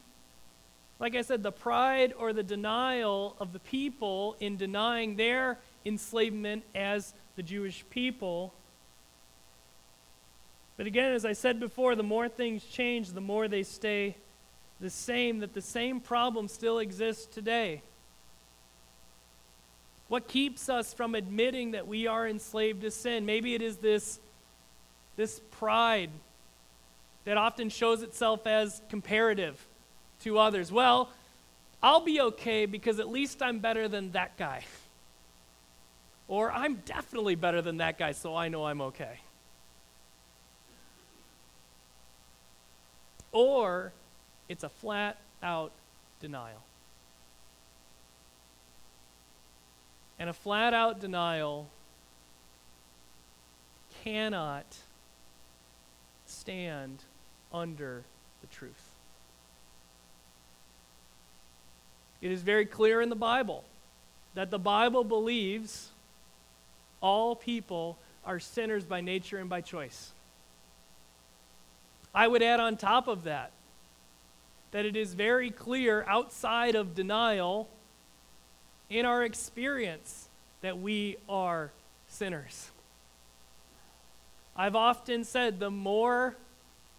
like 1.00 1.16
I 1.16 1.22
said, 1.22 1.44
the 1.44 1.52
pride 1.52 2.14
or 2.18 2.32
the 2.32 2.44
denial 2.44 3.36
of 3.40 3.52
the 3.52 3.60
people 3.60 4.36
in 4.40 4.56
denying 4.56 5.16
their 5.16 5.58
enslavement 5.86 6.64
as 6.76 7.14
the 7.36 7.44
Jewish 7.44 7.84
people. 7.90 8.54
But 10.78 10.88
again, 10.88 11.12
as 11.12 11.26
I 11.26 11.34
said 11.34 11.60
before, 11.60 11.96
the 11.96 12.04
more 12.04 12.28
things 12.28 12.64
change, 12.64 13.12
the 13.12 13.22
more 13.22 13.48
they 13.48 13.64
stay 13.64 14.16
the 14.80 14.90
same, 14.90 15.40
that 15.40 15.54
the 15.54 15.62
same 15.62 16.00
problem 16.00 16.48
still 16.48 16.80
exists 16.80 17.26
today. 17.26 17.82
What 20.08 20.28
keeps 20.28 20.70
us 20.70 20.94
from 20.94 21.16
admitting 21.16 21.72
that 21.72 21.88
we 21.88 22.08
are 22.08 22.28
enslaved 22.28 22.82
to 22.82 22.92
sin? 22.92 23.26
Maybe 23.26 23.56
it 23.56 23.62
is 23.62 23.78
this, 23.78 24.20
this 25.16 25.40
pride 25.52 26.10
that 27.26 27.38
often 27.38 27.70
shows 27.70 28.02
itself 28.02 28.46
as 28.46 28.82
comparative 28.90 29.66
to 30.22 30.38
others. 30.40 30.72
Well, 30.72 31.10
I'll 31.82 32.04
be 32.04 32.20
okay 32.22 32.66
because 32.66 33.00
at 33.00 33.10
least 33.10 33.42
I'm 33.42 33.60
better 33.60 33.88
than 33.88 34.12
that 34.12 34.38
guy. 34.38 34.66
Or 36.28 36.52
I'm 36.52 36.76
definitely 36.86 37.36
better 37.36 37.62
than 37.62 37.78
that 37.78 37.98
guy, 37.98 38.12
so 38.12 38.36
I 38.36 38.50
know 38.50 38.66
I'm 38.66 38.82
okay. 38.82 39.20
Or 43.34 43.92
it's 44.48 44.64
a 44.64 44.70
flat 44.70 45.18
out 45.42 45.72
denial. 46.22 46.64
And 50.18 50.30
a 50.30 50.34
flat 50.34 50.74
out 50.74 51.02
denial 51.02 51.68
cannot 54.04 54.66
stand 56.26 57.04
under 57.52 58.04
the 58.42 58.48
truth. 58.48 58.72
It 62.22 62.32
is 62.32 62.42
very 62.42 62.66
clear 62.66 63.02
in 63.02 63.10
the 63.10 63.16
Bible 63.16 63.66
that 64.34 64.50
the 64.50 64.60
Bible 64.60 65.04
believes 65.04 65.90
all 67.02 67.36
people 67.36 67.98
are 68.26 68.40
sinners 68.40 68.86
by 68.86 69.02
nature 69.02 69.40
and 69.40 69.50
by 69.50 69.60
choice. 69.60 70.13
I 72.14 72.28
would 72.28 72.44
add 72.44 72.60
on 72.60 72.78
top 72.78 73.08
of 73.08 73.24
that 73.24 73.52
that 74.72 74.86
it 74.86 74.96
is 74.96 75.14
very 75.14 75.52
clear 75.52 76.04
outside 76.08 76.76
of 76.76 76.96
denial 76.96 77.70
in 78.90 79.06
our 79.06 79.24
experience 79.24 80.28
that 80.62 80.80
we 80.80 81.18
are 81.30 81.72
sinners. 82.08 82.72
I've 84.56 84.76
often 84.76 85.24
said 85.24 85.60
the 85.60 85.72
more 85.72 86.36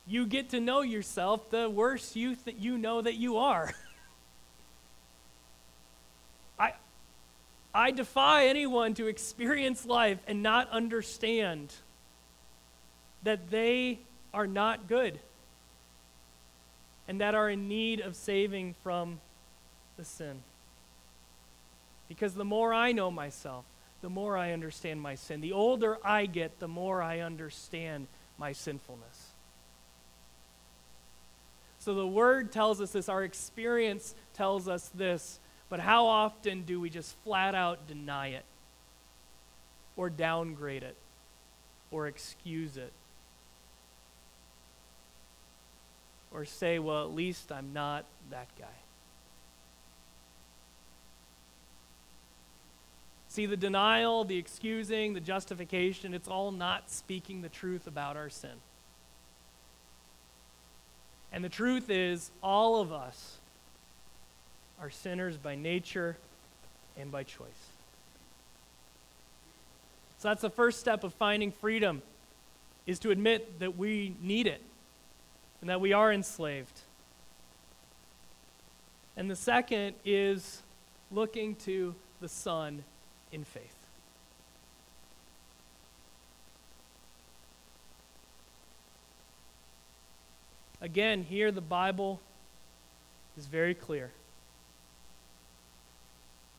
you 0.06 0.26
get 0.26 0.50
to 0.50 0.60
know 0.60 0.82
yourself, 0.82 1.50
the 1.50 1.68
worse 1.68 2.14
you, 2.14 2.34
th- 2.34 2.56
you 2.58 2.78
know 2.78 3.00
that 3.00 3.14
you 3.14 3.38
are. 3.38 3.72
I, 6.58 6.74
I 7.74 7.90
defy 7.90 8.46
anyone 8.46 8.94
to 8.94 9.06
experience 9.06 9.86
life 9.86 10.18
and 10.26 10.42
not 10.42 10.68
understand 10.70 11.72
that 13.22 13.50
they 13.50 14.00
are 14.34 14.46
not 14.46 14.88
good 14.88 15.18
and 17.08 17.20
that 17.20 17.34
are 17.34 17.48
in 17.48 17.68
need 17.68 18.00
of 18.00 18.16
saving 18.16 18.74
from 18.82 19.20
the 19.96 20.04
sin. 20.04 20.42
Because 22.08 22.34
the 22.34 22.44
more 22.44 22.72
I 22.72 22.92
know 22.92 23.10
myself, 23.10 23.64
the 24.02 24.10
more 24.10 24.36
I 24.36 24.52
understand 24.52 25.00
my 25.00 25.14
sin. 25.14 25.40
The 25.40 25.52
older 25.52 25.98
I 26.04 26.26
get, 26.26 26.58
the 26.58 26.68
more 26.68 27.02
I 27.02 27.20
understand 27.20 28.06
my 28.38 28.52
sinfulness. 28.52 29.30
So 31.78 31.94
the 31.94 32.06
word 32.06 32.52
tells 32.52 32.80
us 32.80 32.92
this, 32.92 33.08
our 33.08 33.22
experience 33.22 34.14
tells 34.34 34.68
us 34.68 34.90
this, 34.94 35.38
but 35.68 35.80
how 35.80 36.06
often 36.06 36.62
do 36.62 36.80
we 36.80 36.90
just 36.90 37.14
flat 37.24 37.54
out 37.54 37.86
deny 37.86 38.28
it? 38.28 38.44
Or 39.96 40.10
downgrade 40.10 40.82
it? 40.82 40.96
Or 41.90 42.06
excuse 42.06 42.76
it? 42.76 42.92
Or 46.34 46.44
say, 46.44 46.80
well, 46.80 47.04
at 47.04 47.14
least 47.14 47.52
I'm 47.52 47.72
not 47.72 48.04
that 48.30 48.48
guy. 48.58 48.66
See, 53.28 53.46
the 53.46 53.56
denial, 53.56 54.24
the 54.24 54.36
excusing, 54.36 55.14
the 55.14 55.20
justification, 55.20 56.12
it's 56.12 56.28
all 56.28 56.52
not 56.52 56.90
speaking 56.90 57.42
the 57.42 57.48
truth 57.48 57.86
about 57.86 58.16
our 58.16 58.28
sin. 58.28 58.50
And 61.32 61.44
the 61.44 61.48
truth 61.48 61.90
is, 61.90 62.30
all 62.42 62.80
of 62.80 62.92
us 62.92 63.38
are 64.80 64.90
sinners 64.90 65.36
by 65.36 65.56
nature 65.56 66.16
and 66.96 67.10
by 67.10 67.22
choice. 67.22 67.48
So 70.18 70.28
that's 70.28 70.42
the 70.42 70.50
first 70.50 70.80
step 70.80 71.04
of 71.04 71.12
finding 71.14 71.50
freedom 71.52 72.02
is 72.86 72.98
to 73.00 73.10
admit 73.10 73.58
that 73.60 73.76
we 73.76 74.14
need 74.22 74.46
it 74.46 74.62
and 75.64 75.70
that 75.70 75.80
we 75.80 75.94
are 75.94 76.12
enslaved. 76.12 76.82
And 79.16 79.30
the 79.30 79.34
second 79.34 79.94
is 80.04 80.60
looking 81.10 81.54
to 81.64 81.94
the 82.20 82.28
Son 82.28 82.84
in 83.32 83.44
faith. 83.44 83.74
Again, 90.82 91.22
here 91.22 91.50
the 91.50 91.62
Bible 91.62 92.20
is 93.38 93.46
very 93.46 93.72
clear. 93.72 94.10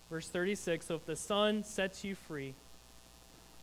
Verse 0.09 0.27
36 0.29 0.83
So 0.83 0.95
if 0.95 1.05
the 1.05 1.15
Son 1.15 1.63
sets 1.63 2.03
you 2.03 2.15
free, 2.15 2.55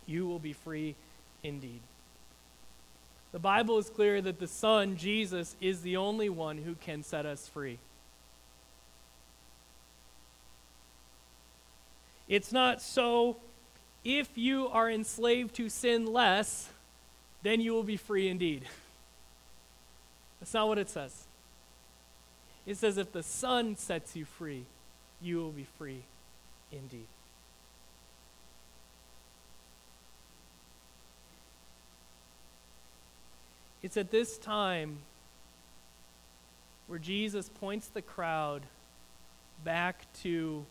you 0.06 0.24
will 0.24 0.38
be 0.38 0.52
free 0.52 0.94
indeed. 1.42 1.80
The 3.32 3.38
Bible 3.38 3.78
is 3.78 3.88
clear 3.88 4.20
that 4.20 4.38
the 4.38 4.46
Son, 4.46 4.96
Jesus, 4.96 5.56
is 5.60 5.80
the 5.80 5.96
only 5.96 6.28
one 6.28 6.58
who 6.58 6.74
can 6.74 7.02
set 7.02 7.24
us 7.24 7.48
free. 7.48 7.78
It's 12.28 12.52
not 12.52 12.80
so 12.80 13.36
if 14.04 14.36
you 14.36 14.68
are 14.68 14.90
enslaved 14.90 15.54
to 15.56 15.68
sin 15.68 16.06
less, 16.06 16.68
then 17.42 17.60
you 17.60 17.72
will 17.72 17.82
be 17.82 17.96
free 17.96 18.28
indeed. 18.28 18.64
That's 20.40 20.54
not 20.54 20.68
what 20.68 20.78
it 20.78 20.90
says. 20.90 21.26
It 22.66 22.76
says, 22.76 22.98
if 22.98 23.12
the 23.12 23.22
Son 23.22 23.76
sets 23.76 24.14
you 24.14 24.24
free, 24.24 24.64
you 25.20 25.38
will 25.38 25.50
be 25.50 25.66
free 25.78 26.02
indeed. 26.70 27.06
It's 33.82 33.96
at 33.96 34.10
this 34.10 34.38
time 34.38 34.98
where 36.86 36.98
Jesus 36.98 37.48
points 37.48 37.88
the 37.88 38.02
crowd 38.02 38.62
back 39.64 40.06
to 40.22 40.64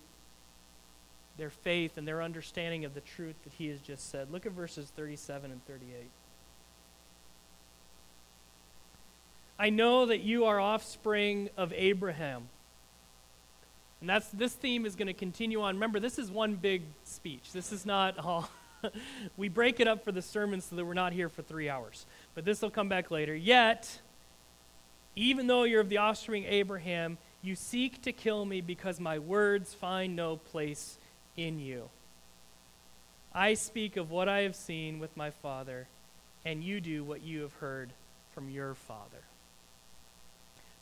their 1.37 1.49
faith 1.49 1.97
and 1.97 2.07
their 2.07 2.21
understanding 2.21 2.85
of 2.85 2.93
the 2.93 3.01
truth 3.01 3.35
that 3.43 3.53
he 3.53 3.67
has 3.67 3.79
just 3.79 4.09
said. 4.09 4.31
Look 4.31 4.45
at 4.45 4.51
verses 4.51 4.91
37 4.95 5.51
and 5.51 5.65
38. 5.65 6.09
I 9.57 9.69
know 9.69 10.07
that 10.07 10.21
you 10.21 10.45
are 10.45 10.59
offspring 10.59 11.49
of 11.57 11.73
Abraham. 11.73 12.49
And 13.99 14.09
that's 14.09 14.27
this 14.29 14.53
theme 14.53 14.85
is 14.85 14.95
going 14.95 15.07
to 15.07 15.13
continue 15.13 15.61
on. 15.61 15.75
Remember, 15.75 15.99
this 15.99 16.17
is 16.17 16.31
one 16.31 16.55
big 16.55 16.81
speech. 17.03 17.51
This 17.53 17.71
is 17.71 17.85
not 17.85 18.17
all. 18.17 18.49
we 19.37 19.49
break 19.49 19.79
it 19.79 19.87
up 19.87 20.03
for 20.03 20.11
the 20.11 20.21
sermon 20.21 20.61
so 20.61 20.75
that 20.75 20.85
we're 20.85 20.93
not 20.93 21.13
here 21.13 21.29
for 21.29 21.43
three 21.43 21.69
hours. 21.69 22.05
But 22.35 22.45
this 22.45 22.61
will 22.61 22.69
come 22.69 22.89
back 22.89 23.11
later. 23.11 23.35
Yet, 23.35 23.99
even 25.15 25.47
though 25.47 25.63
you're 25.63 25.81
of 25.81 25.89
the 25.89 25.97
offspring 25.97 26.45
Abraham, 26.45 27.17
you 27.41 27.55
seek 27.55 28.01
to 28.03 28.11
kill 28.11 28.45
me 28.45 28.61
because 28.61 28.99
my 28.99 29.19
words 29.19 29.73
find 29.73 30.15
no 30.15 30.37
place 30.37 30.97
in 31.35 31.59
you. 31.59 31.89
I 33.33 33.53
speak 33.53 33.97
of 33.97 34.11
what 34.11 34.27
I 34.29 34.41
have 34.41 34.55
seen 34.55 34.99
with 34.99 35.15
my 35.15 35.31
Father, 35.31 35.87
and 36.45 36.63
you 36.63 36.81
do 36.81 37.03
what 37.03 37.21
you 37.21 37.41
have 37.41 37.53
heard 37.53 37.91
from 38.33 38.49
your 38.49 38.73
Father. 38.73 39.23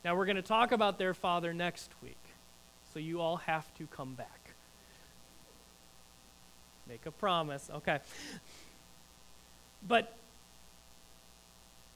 Now, 0.03 0.15
we're 0.15 0.25
going 0.25 0.35
to 0.35 0.41
talk 0.41 0.71
about 0.71 0.97
their 0.97 1.13
Father 1.13 1.53
next 1.53 1.91
week, 2.01 2.17
so 2.93 2.99
you 2.99 3.21
all 3.21 3.37
have 3.37 3.73
to 3.77 3.87
come 3.87 4.13
back. 4.13 4.53
Make 6.87 7.05
a 7.05 7.11
promise. 7.11 7.69
Okay. 7.75 7.99
But 9.87 10.13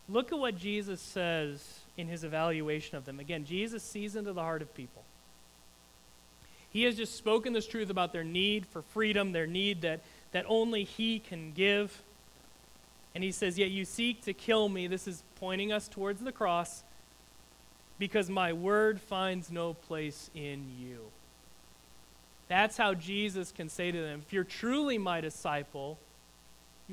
look 0.10 0.32
at 0.32 0.40
what 0.40 0.58
Jesus 0.58 1.02
says 1.02 1.80
in 1.98 2.08
his 2.08 2.24
evaluation 2.24 2.98
of 2.98 3.06
them. 3.06 3.20
Again, 3.20 3.46
Jesus 3.46 3.84
sees 3.84 4.16
into 4.16 4.34
the 4.34 4.42
heart 4.42 4.62
of 4.62 4.74
people. 4.74 5.04
He 6.74 6.84
has 6.84 6.98
just 6.98 7.16
spoken 7.16 7.54
this 7.54 7.68
truth 7.68 7.92
about 7.92 8.12
their 8.12 8.24
need 8.24 8.66
for 8.66 8.82
freedom, 8.82 9.32
their 9.32 9.46
need 9.46 9.82
that, 9.82 10.02
that 10.32 10.46
only 10.48 10.84
He 10.84 11.20
can 11.20 11.52
give. 11.52 12.02
And 13.14 13.24
He 13.24 13.32
says, 13.32 13.60
Yet 13.60 13.70
you 13.70 13.86
seek 13.86 14.24
to 14.24 14.34
kill 14.34 14.68
me. 14.68 14.88
This 14.88 15.08
is 15.08 15.22
pointing 15.40 15.72
us 15.72 15.88
towards 15.88 16.22
the 16.22 16.32
cross 16.32 16.84
because 18.00 18.28
my 18.28 18.54
word 18.54 19.00
finds 19.00 19.52
no 19.52 19.76
place 19.76 20.32
in 20.34 20.66
you. 20.80 21.02
That's 22.48 22.76
how 22.76 22.96
Jesus 22.96 23.52
can 23.52 23.70
say 23.70 23.92
to 23.92 24.02
them, 24.02 24.24
If 24.26 24.34
you're 24.34 24.44
truly 24.44 24.98
my 24.98 25.22
disciple, 25.22 26.00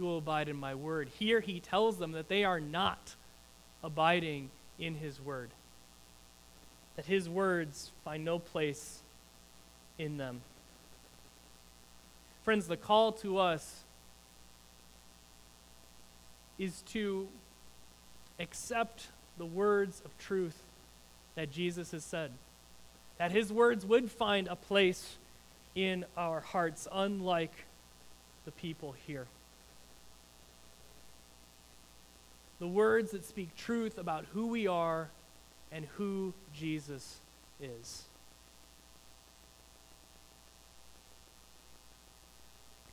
you 0.01 0.07
will 0.07 0.19
abide 0.19 0.49
in 0.49 0.57
my 0.57 0.75
word. 0.75 1.11
Here 1.19 1.41
he 1.41 1.61
tells 1.61 1.99
them 1.99 2.13
that 2.13 2.29
they 2.29 2.43
are 2.43 2.59
not 2.59 3.15
abiding 3.85 4.49
in 4.79 4.95
his 4.95 5.21
word, 5.21 5.51
that 6.97 7.05
his 7.05 7.29
words 7.29 7.91
find 8.03 8.25
no 8.25 8.39
place 8.39 9.01
in 9.99 10.17
them. 10.17 10.41
Friends, 12.45 12.67
the 12.67 12.79
call 12.79 13.13
to 13.13 13.37
us 13.37 13.83
is 16.59 16.81
to 16.93 17.29
accept 18.39 19.09
the 19.37 19.45
words 19.45 20.01
of 20.07 20.17
truth 20.19 20.63
that 21.35 21.53
Jesus 21.53 21.91
has 21.91 22.05
said. 22.05 22.31
That 23.19 23.33
his 23.33 23.53
words 23.53 23.85
would 23.85 24.11
find 24.11 24.49
a 24.49 24.57
place 24.57 25.19
in 25.75 26.07
our 26.17 26.41
hearts, 26.41 26.89
unlike 26.91 27.53
the 28.47 28.51
people 28.51 28.95
here. 29.07 29.27
The 32.61 32.68
words 32.68 33.11
that 33.11 33.25
speak 33.25 33.57
truth 33.57 33.99
about 33.99 34.27
who 34.33 34.46
we 34.46 34.68
are 34.68 35.11
and 35.73 35.87
who 35.96 36.33
Jesus 36.55 37.18
is. 37.61 38.05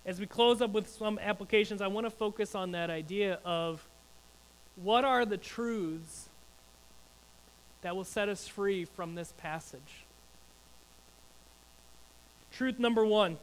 as 0.08 0.22
we 0.22 0.26
close 0.26 0.62
up 0.62 0.72
with 0.72 0.90
some 0.90 1.20
applications, 1.20 1.82
I 1.82 1.88
want 1.88 2.06
to 2.06 2.10
focus 2.10 2.56
on 2.56 2.72
that 2.72 2.90
idea 2.90 3.40
of 3.44 3.86
what 4.78 5.04
are 5.04 5.26
the 5.26 5.36
truths 5.36 6.30
that 7.82 7.94
will 7.94 8.06
set 8.06 8.30
us 8.30 8.48
free 8.48 8.86
from 8.86 9.16
this 9.16 9.34
passage. 9.38 10.06
Truth 12.54 12.80
number 12.80 13.06
one 13.06 13.38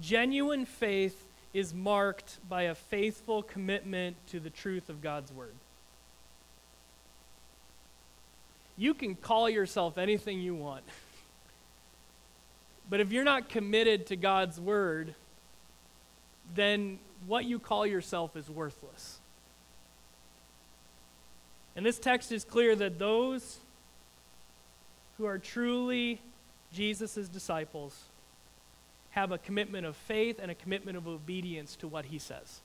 genuine 0.00 0.64
faith 0.64 1.25
is 1.52 1.72
marked 1.72 2.38
by 2.48 2.62
a 2.62 2.74
faithful 2.74 3.42
commitment 3.42 4.16
to 4.28 4.40
the 4.40 4.50
truth 4.50 4.88
of 4.88 5.00
God's 5.00 5.32
Word. 5.32 5.54
You 8.76 8.92
can 8.92 9.14
call 9.14 9.48
yourself 9.48 9.96
anything 9.96 10.40
you 10.40 10.54
want. 10.54 10.84
But 12.88 13.00
if 13.00 13.10
you're 13.10 13.24
not 13.24 13.48
committed 13.48 14.06
to 14.06 14.16
God's 14.16 14.60
word, 14.60 15.14
then 16.54 16.98
what 17.26 17.44
you 17.44 17.58
call 17.58 17.86
yourself 17.86 18.36
is 18.36 18.48
worthless. 18.48 19.18
And 21.74 21.84
this 21.84 21.98
text 21.98 22.32
is 22.32 22.44
clear 22.44 22.76
that 22.76 22.98
those 22.98 23.58
who 25.18 25.26
are 25.26 25.38
truly 25.38 26.20
Jesus' 26.72 27.28
disciples 27.28 27.98
have 29.16 29.32
a 29.32 29.38
commitment 29.38 29.86
of 29.86 29.96
faith 29.96 30.38
and 30.40 30.50
a 30.50 30.54
commitment 30.54 30.96
of 30.96 31.08
obedience 31.08 31.74
to 31.74 31.88
what 31.88 32.04
he 32.04 32.18
says. 32.18 32.60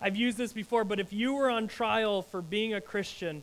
I've 0.00 0.14
used 0.14 0.38
this 0.38 0.52
before, 0.52 0.84
but 0.84 1.00
if 1.00 1.12
you 1.12 1.34
were 1.34 1.50
on 1.50 1.66
trial 1.66 2.22
for 2.22 2.40
being 2.40 2.72
a 2.74 2.80
Christian, 2.80 3.42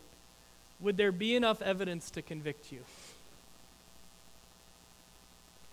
would 0.80 0.96
there 0.96 1.12
be 1.12 1.36
enough 1.36 1.62
evidence 1.62 2.10
to 2.12 2.22
convict 2.22 2.72
you? 2.72 2.80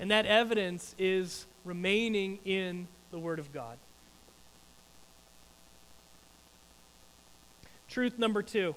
And 0.01 0.11
that 0.11 0.27
evidence 0.27 0.94
is 0.99 1.46
remaining 1.64 2.40
in 2.44 2.88
the 3.12 3.18
Word 3.20 3.38
of 3.38 3.53
God. 3.53 3.79
Truth 7.88 8.18
number 8.18 8.42
two. 8.42 8.75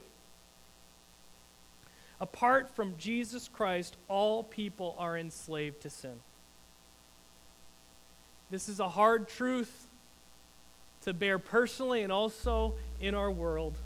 Apart 2.21 2.75
from 2.75 2.95
Jesus 2.97 3.47
Christ, 3.47 3.95
all 4.07 4.43
people 4.43 4.95
are 4.97 5.17
enslaved 5.17 5.81
to 5.81 5.89
sin. 5.89 6.19
This 8.49 8.67
is 8.67 8.79
a 8.79 8.89
hard 8.89 9.29
truth 9.29 9.87
to 11.03 11.13
bear 11.13 11.39
personally 11.39 12.01
and 12.03 12.11
also 12.11 12.73
in 12.99 13.15
our 13.15 13.31
world, 13.31 13.77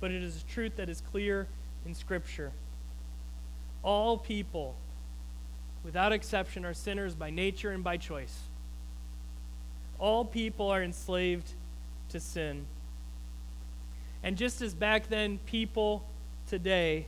but 0.00 0.10
it 0.10 0.22
is 0.22 0.42
a 0.42 0.44
truth 0.44 0.76
that 0.76 0.88
is 0.88 1.00
clear 1.00 1.48
in 1.84 1.94
Scripture. 1.94 2.52
All 3.82 4.18
people, 4.18 4.76
without 5.84 6.12
exception, 6.12 6.64
are 6.64 6.74
sinners 6.74 7.14
by 7.14 7.30
nature 7.30 7.70
and 7.70 7.82
by 7.82 7.96
choice. 7.96 8.42
All 9.98 10.24
people 10.24 10.70
are 10.70 10.82
enslaved 10.82 11.50
to 12.10 12.20
sin. 12.20 12.66
And 14.22 14.36
just 14.36 14.60
as 14.60 14.74
back 14.74 15.08
then, 15.08 15.38
people 15.46 16.04
today, 16.46 17.06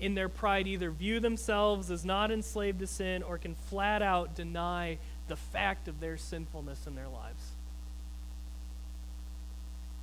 in 0.00 0.14
their 0.14 0.28
pride, 0.28 0.66
either 0.66 0.90
view 0.90 1.20
themselves 1.20 1.90
as 1.90 2.04
not 2.04 2.30
enslaved 2.30 2.78
to 2.80 2.86
sin 2.86 3.22
or 3.22 3.38
can 3.38 3.54
flat 3.54 4.02
out 4.02 4.34
deny 4.34 4.98
the 5.26 5.36
fact 5.36 5.88
of 5.88 6.00
their 6.00 6.16
sinfulness 6.16 6.86
in 6.86 6.94
their 6.94 7.08
lives. 7.08 7.52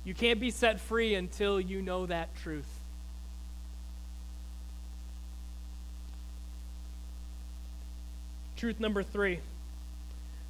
You 0.04 0.14
can't 0.14 0.38
be 0.38 0.50
set 0.50 0.78
free 0.80 1.14
until 1.14 1.60
you 1.60 1.82
know 1.82 2.06
that 2.06 2.34
truth. 2.36 2.68
Truth 8.56 8.80
number 8.80 9.02
three 9.02 9.40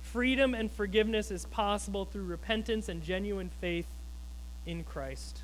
freedom 0.03 0.55
and 0.55 0.71
forgiveness 0.71 1.31
is 1.31 1.45
possible 1.47 2.05
through 2.05 2.25
repentance 2.25 2.89
and 2.89 3.03
genuine 3.03 3.51
faith 3.61 3.87
in 4.65 4.85
Christ. 4.85 5.43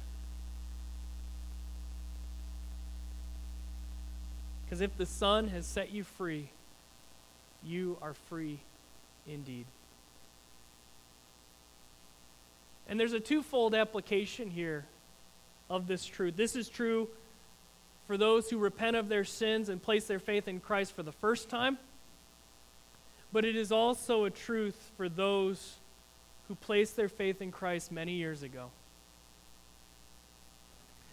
Because 4.73 4.81
if 4.81 4.97
the 4.97 5.05
Son 5.05 5.49
has 5.49 5.67
set 5.67 5.93
you 5.93 6.03
free, 6.03 6.49
you 7.63 7.99
are 8.01 8.15
free 8.15 8.59
indeed. 9.27 9.67
And 12.89 12.99
there's 12.99 13.13
a 13.13 13.21
twofold 13.21 13.75
application 13.75 14.49
here 14.49 14.87
of 15.69 15.89
this 15.89 16.07
truth. 16.07 16.39
This 16.39 16.57
is 16.57 16.71
true 16.71 17.11
for 18.07 18.17
those 18.17 18.49
who 18.49 18.57
repent 18.57 18.97
of 18.97 19.11
their 19.11 19.25
sins 19.25 19.69
and 19.69 19.83
place 19.83 20.07
their 20.07 20.19
faith 20.19 20.49
in 20.49 20.59
Christ 20.59 20.97
for 20.97 21.03
the 21.03 21.13
first 21.13 21.51
time, 21.51 21.77
but 23.31 23.45
it 23.45 23.57
is 23.57 23.73
also 23.73 24.25
a 24.25 24.31
truth 24.31 24.91
for 24.97 25.07
those 25.07 25.75
who 26.49 26.55
placed 26.55 26.97
their 26.97 27.11
faith 27.11 27.43
in 27.43 27.53
Christ 27.53 27.93
many 27.93 28.13
years 28.13 28.43
ago. 28.43 28.71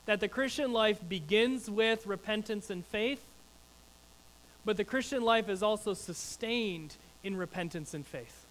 That 0.06 0.22
the 0.22 0.30
Christian 0.30 0.72
life 0.72 1.02
begins 1.10 1.70
with 1.70 2.08
repentance 2.08 2.70
and 2.70 2.86
faith, 2.86 3.22
but 4.66 4.78
the 4.78 4.84
Christian 4.84 5.24
life 5.24 5.50
is 5.50 5.64
also 5.64 5.94
sustained 5.94 6.96
in 7.24 7.36
repentance 7.38 7.94
and 7.94 8.06
faith. 8.06 8.46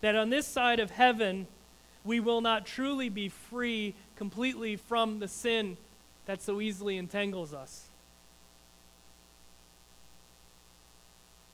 That 0.00 0.16
on 0.16 0.30
this 0.30 0.46
side 0.46 0.80
of 0.80 0.90
heaven, 0.90 1.46
we 2.04 2.20
will 2.20 2.40
not 2.40 2.66
truly 2.66 3.08
be 3.08 3.28
free 3.28 3.94
completely 4.16 4.76
from 4.76 5.18
the 5.18 5.28
sin 5.28 5.76
that 6.26 6.40
so 6.42 6.60
easily 6.60 6.96
entangles 6.96 7.52
us. 7.52 7.86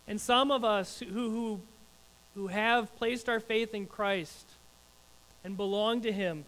And 0.09 0.21
some 0.21 0.51
of 0.51 0.65
us 0.65 1.01
who, 1.01 1.31
who, 1.31 1.61
who 2.35 2.47
have 2.47 2.95
placed 2.97 3.29
our 3.29 3.41
faith 3.41 3.75
in 3.75 3.87
Christ 3.87 4.47
and 5.43 5.57
belong 5.57 6.03
to 6.03 6.13
Him, 6.13 6.45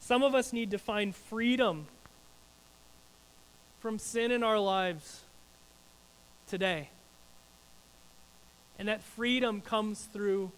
some 0.00 0.22
of 0.22 0.34
us 0.34 0.52
need 0.52 0.72
to 0.72 0.78
find 0.78 1.14
freedom 1.14 1.86
from 3.86 4.00
sin 4.00 4.32
in 4.32 4.42
our 4.42 4.58
lives 4.58 5.20
today. 6.48 6.90
And 8.80 8.88
that 8.88 9.00
freedom 9.00 9.60
comes 9.60 10.00
through 10.06 10.50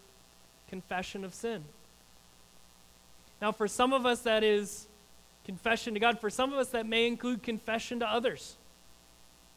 confession 0.70 1.26
of 1.26 1.34
sin. 1.34 1.62
Now, 3.42 3.52
for 3.52 3.68
some 3.68 3.92
of 3.92 4.06
us, 4.06 4.20
that 4.20 4.42
is 4.42 4.86
confession 5.44 5.92
to 5.92 6.00
God. 6.00 6.18
For 6.18 6.30
some 6.30 6.54
of 6.54 6.58
us, 6.58 6.68
that 6.68 6.86
may 6.86 7.06
include 7.06 7.42
confession 7.42 8.00
to 8.00 8.08
others 8.08 8.56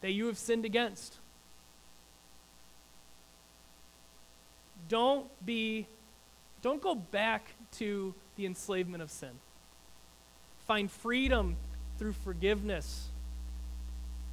that 0.02 0.12
you 0.12 0.26
have 0.26 0.38
sinned 0.38 0.66
against. 0.66 1.16
Don't 4.90 5.28
be, 5.46 5.88
don't 6.62 6.82
go 6.82 6.94
back 6.94 7.46
to 7.78 8.14
the 8.36 8.46
enslavement 8.46 9.02
of 9.02 9.10
sin. 9.10 9.32
Find 10.68 10.92
freedom 10.92 11.56
through 11.98 12.12
forgiveness 12.12 13.11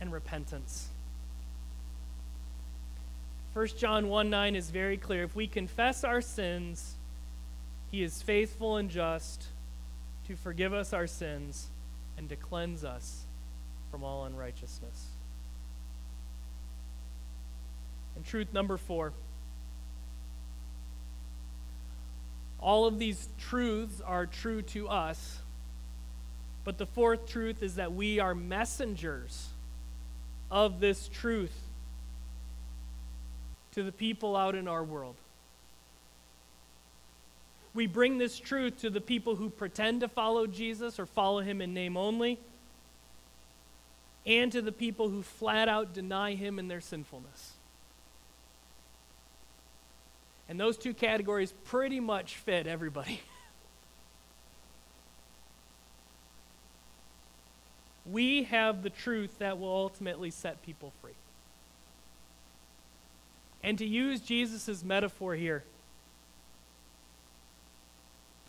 and 0.01 0.13
repentance. 0.13 0.89
1 3.55 3.67
John 3.79 4.09
1 4.09 4.31
9 4.31 4.55
is 4.55 4.71
very 4.71 4.97
clear. 4.97 5.25
If 5.25 5.35
we 5.35 5.47
confess 5.47 6.05
our 6.05 6.21
sins, 6.21 6.95
he 7.91 8.03
is 8.03 8.23
faithful 8.23 8.77
and 8.77 8.91
just 8.91 9.47
to 10.27 10.37
forgive 10.37 10.73
us 10.73 10.93
our 10.93 11.07
sins 11.07 11.69
and 12.17 12.29
to 12.29 12.37
cleanse 12.37 12.85
us 12.85 13.25
from 13.91 14.05
all 14.05 14.27
unrighteousness. 14.27 15.07
And 18.15 18.25
truth 18.25 18.53
number 18.53 18.77
four 18.77 19.13
all 22.61 22.87
of 22.87 22.99
these 22.99 23.29
truths 23.39 24.01
are 24.01 24.27
true 24.27 24.63
to 24.63 24.89
us, 24.89 25.39
but 26.65 26.77
the 26.77 26.87
fourth 26.87 27.29
truth 27.29 27.63
is 27.63 27.77
that 27.77 27.93
we 27.93 28.19
are 28.19 28.35
messengers 28.35 29.49
of 30.51 30.81
this 30.81 31.09
truth 31.09 31.55
to 33.73 33.83
the 33.83 33.93
people 33.93 34.37
out 34.37 34.55
in 34.55 34.67
our 34.67 34.83
world. 34.83 35.17
We 37.75 37.87
bring 37.87 38.19
this 38.19 38.39
truth 38.39 38.81
to 38.81 38.91
the 38.91 39.01
people 39.01 39.37
who 39.37 39.51
pretend 39.51 40.01
to 40.01 40.09
follow 40.09 40.47
Jesus 40.47 40.99
or 40.99 41.07
follow 41.07 41.41
him 41.41 41.61
in 41.61 41.75
name 41.75 41.97
only, 41.97 42.39
and 44.27 44.51
to 44.53 44.63
the 44.63 44.73
people 44.73 45.09
who 45.09 45.23
flat 45.23 45.69
out 45.69 45.95
deny 45.95 46.35
him 46.35 46.59
in 46.59 46.69
their 46.69 46.81
sinfulness. 46.81 47.53
And 50.49 50.59
those 50.59 50.77
two 50.77 50.95
categories 50.95 51.53
pretty 51.67 52.01
much 52.01 52.37
fit 52.37 52.67
everybody. 52.67 53.21
we 58.11 58.45
have 58.45 58.83
the 58.83 58.91
truth 58.91 59.39
that 59.39 59.59
will 59.59 59.75
ultimately 59.75 60.31
set 60.31 60.63
people 60.63 60.93
free. 61.03 61.13
And 63.63 63.79
to 63.79 63.87
use 63.87 64.21
Jesus' 64.21 64.85
metaphor 64.85 65.35
here, 65.35 65.65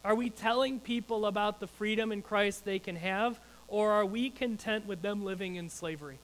are 0.03 0.15
we 0.15 0.29
telling 0.29 0.79
people 0.79 1.25
about 1.25 1.59
the 1.59 1.67
freedom 1.67 2.11
in 2.11 2.21
Christ 2.21 2.63
they 2.63 2.79
can 2.79 2.95
have, 2.95 3.39
or 3.67 3.91
are 3.91 4.05
we 4.05 4.29
content 4.29 4.87
with 4.87 5.01
them 5.01 5.25
living 5.25 5.55
in 5.55 5.69
slavery? 5.69 6.19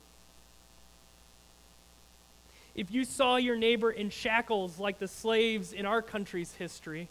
If 2.74 2.92
you 2.92 3.06
saw 3.06 3.38
your 3.38 3.56
neighbor 3.56 3.92
in 3.92 4.10
shackles 4.10 4.80
like 4.80 5.00
the 5.00 5.08
slaves 5.08 5.74
in 5.74 5.86
our 5.86 6.02
country's 6.02 6.54
history, 6.54 7.10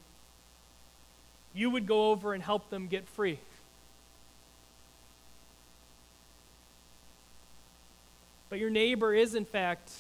you 1.55 1.71
would 1.71 1.87
go 1.87 2.11
over 2.11 2.35
and 2.35 2.43
help 2.43 2.71
them 2.71 2.87
get 2.87 3.09
free. 3.09 3.39
But 8.55 8.61
your 8.61 8.71
neighbor 8.71 9.13
is, 9.13 9.35
in 9.35 9.45
fact, 9.45 9.91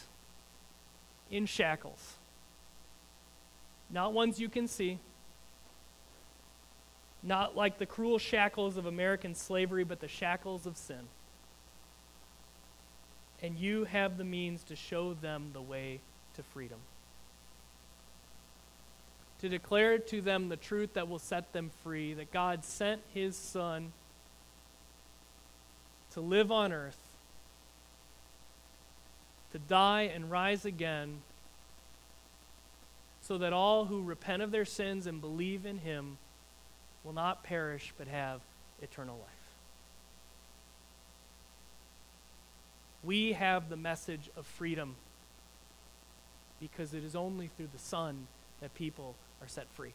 in 1.29 1.45
shackles. 1.45 2.15
Not 3.91 4.13
ones 4.13 4.39
you 4.39 4.49
can 4.49 4.69
see, 4.69 5.01
not 7.21 7.57
like 7.57 7.79
the 7.79 7.85
cruel 7.85 8.21
shackles 8.21 8.77
of 8.77 8.87
American 8.87 9.35
slavery, 9.35 9.83
but 9.83 9.99
the 9.99 10.07
shackles 10.07 10.67
of 10.67 10.77
sin. 10.77 11.01
And 13.43 13.59
you 13.59 13.87
have 13.87 14.19
the 14.19 14.25
means 14.25 14.63
to 14.69 14.77
show 14.77 15.15
them 15.15 15.51
the 15.53 15.61
way 15.61 15.99
to 16.37 16.45
freedom. 16.45 16.79
To 19.41 19.49
declare 19.49 19.99
to 19.99 20.21
them 20.21 20.49
the 20.49 20.57
truth 20.57 20.95
that 20.95 21.09
will 21.09 21.19
set 21.19 21.53
them 21.53 21.73
free, 21.83 22.15
that 22.15 22.33
God 22.33 22.65
sent 22.65 23.03
his 23.13 23.35
Son 23.35 23.93
to 26.13 26.21
live 26.21 26.53
on 26.53 26.73
earth 26.73 27.04
to 29.55 29.59
die 29.61 30.11
and 30.13 30.33
rise 30.33 30.65
again, 30.65 31.23
so 33.21 33.39
that 33.39 33.53
all 33.53 33.85
who 33.85 34.03
repent 34.03 34.43
of 34.43 34.51
their 34.51 34.65
sins 34.65 35.07
and 35.07 35.21
believe 35.21 35.65
in 35.65 35.79
him 35.79 36.19
will 37.05 37.13
not 37.13 37.45
perish 37.45 37.95
but 37.97 38.09
have 38.09 38.41
eternal 38.83 39.15
life. 39.17 39.31
We 43.05 43.35
have 43.35 43.69
the 43.69 43.77
message 43.77 44.29
of 44.37 44.45
freedom 44.45 44.97
because 46.61 46.93
it 46.93 47.05
is 47.05 47.15
only 47.15 47.47
through 47.57 47.69
the 47.73 47.79
Son 47.79 48.27
that 48.61 48.75
people 48.75 49.15
are 49.41 49.47
set 49.47 49.69
free. 49.75 49.93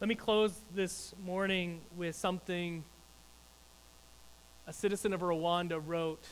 Let 0.00 0.08
me 0.08 0.14
close 0.14 0.58
this 0.74 1.14
morning 1.22 1.82
with 1.98 2.16
something 2.16 2.82
a 4.66 4.72
citizen 4.72 5.12
of 5.12 5.20
Rwanda 5.20 5.80
wrote 5.84 6.24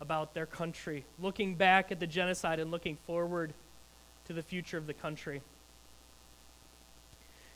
about 0.00 0.34
their 0.34 0.46
country, 0.46 1.04
looking 1.18 1.54
back 1.54 1.90
at 1.90 2.00
the 2.00 2.06
genocide 2.06 2.60
and 2.60 2.70
looking 2.70 2.96
forward 3.06 3.54
to 4.26 4.32
the 4.32 4.42
future 4.42 4.76
of 4.76 4.86
the 4.86 4.94
country. 4.94 5.40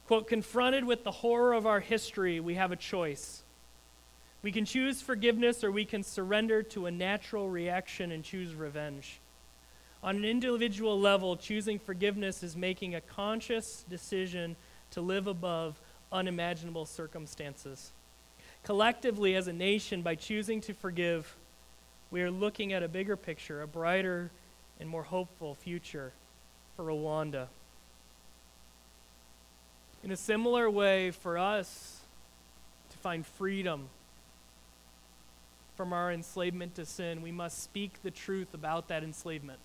Quote, 0.06 0.26
confronted 0.26 0.84
with 0.84 1.04
the 1.04 1.10
horror 1.10 1.52
of 1.52 1.66
our 1.66 1.80
history, 1.80 2.40
we 2.40 2.54
have 2.54 2.72
a 2.72 2.76
choice. 2.76 3.42
We 4.42 4.52
can 4.52 4.64
choose 4.64 5.02
forgiveness 5.02 5.62
or 5.62 5.70
we 5.70 5.84
can 5.84 6.02
surrender 6.02 6.62
to 6.64 6.86
a 6.86 6.90
natural 6.90 7.48
reaction 7.48 8.10
and 8.10 8.24
choose 8.24 8.54
revenge. 8.54 9.20
On 10.02 10.16
an 10.16 10.24
individual 10.24 10.98
level, 10.98 11.36
choosing 11.36 11.78
forgiveness 11.78 12.42
is 12.42 12.56
making 12.56 12.94
a 12.94 13.02
conscious 13.02 13.84
decision 13.88 14.56
to 14.92 15.02
live 15.02 15.26
above 15.26 15.78
unimaginable 16.10 16.86
circumstances. 16.86 17.92
Collectively, 18.64 19.34
as 19.34 19.48
a 19.48 19.52
nation, 19.52 20.02
by 20.02 20.14
choosing 20.14 20.60
to 20.62 20.74
forgive, 20.74 21.34
we 22.10 22.22
are 22.22 22.30
looking 22.30 22.72
at 22.72 22.82
a 22.82 22.88
bigger 22.88 23.16
picture, 23.16 23.62
a 23.62 23.66
brighter 23.66 24.30
and 24.78 24.88
more 24.88 25.02
hopeful 25.02 25.54
future 25.54 26.12
for 26.76 26.84
Rwanda. 26.84 27.46
In 30.02 30.10
a 30.10 30.16
similar 30.16 30.70
way, 30.70 31.10
for 31.10 31.38
us 31.38 32.00
to 32.90 32.98
find 32.98 33.26
freedom 33.26 33.88
from 35.76 35.92
our 35.92 36.12
enslavement 36.12 36.74
to 36.74 36.84
sin, 36.84 37.22
we 37.22 37.32
must 37.32 37.62
speak 37.62 38.02
the 38.02 38.10
truth 38.10 38.52
about 38.54 38.88
that 38.88 39.02
enslavement. 39.02 39.58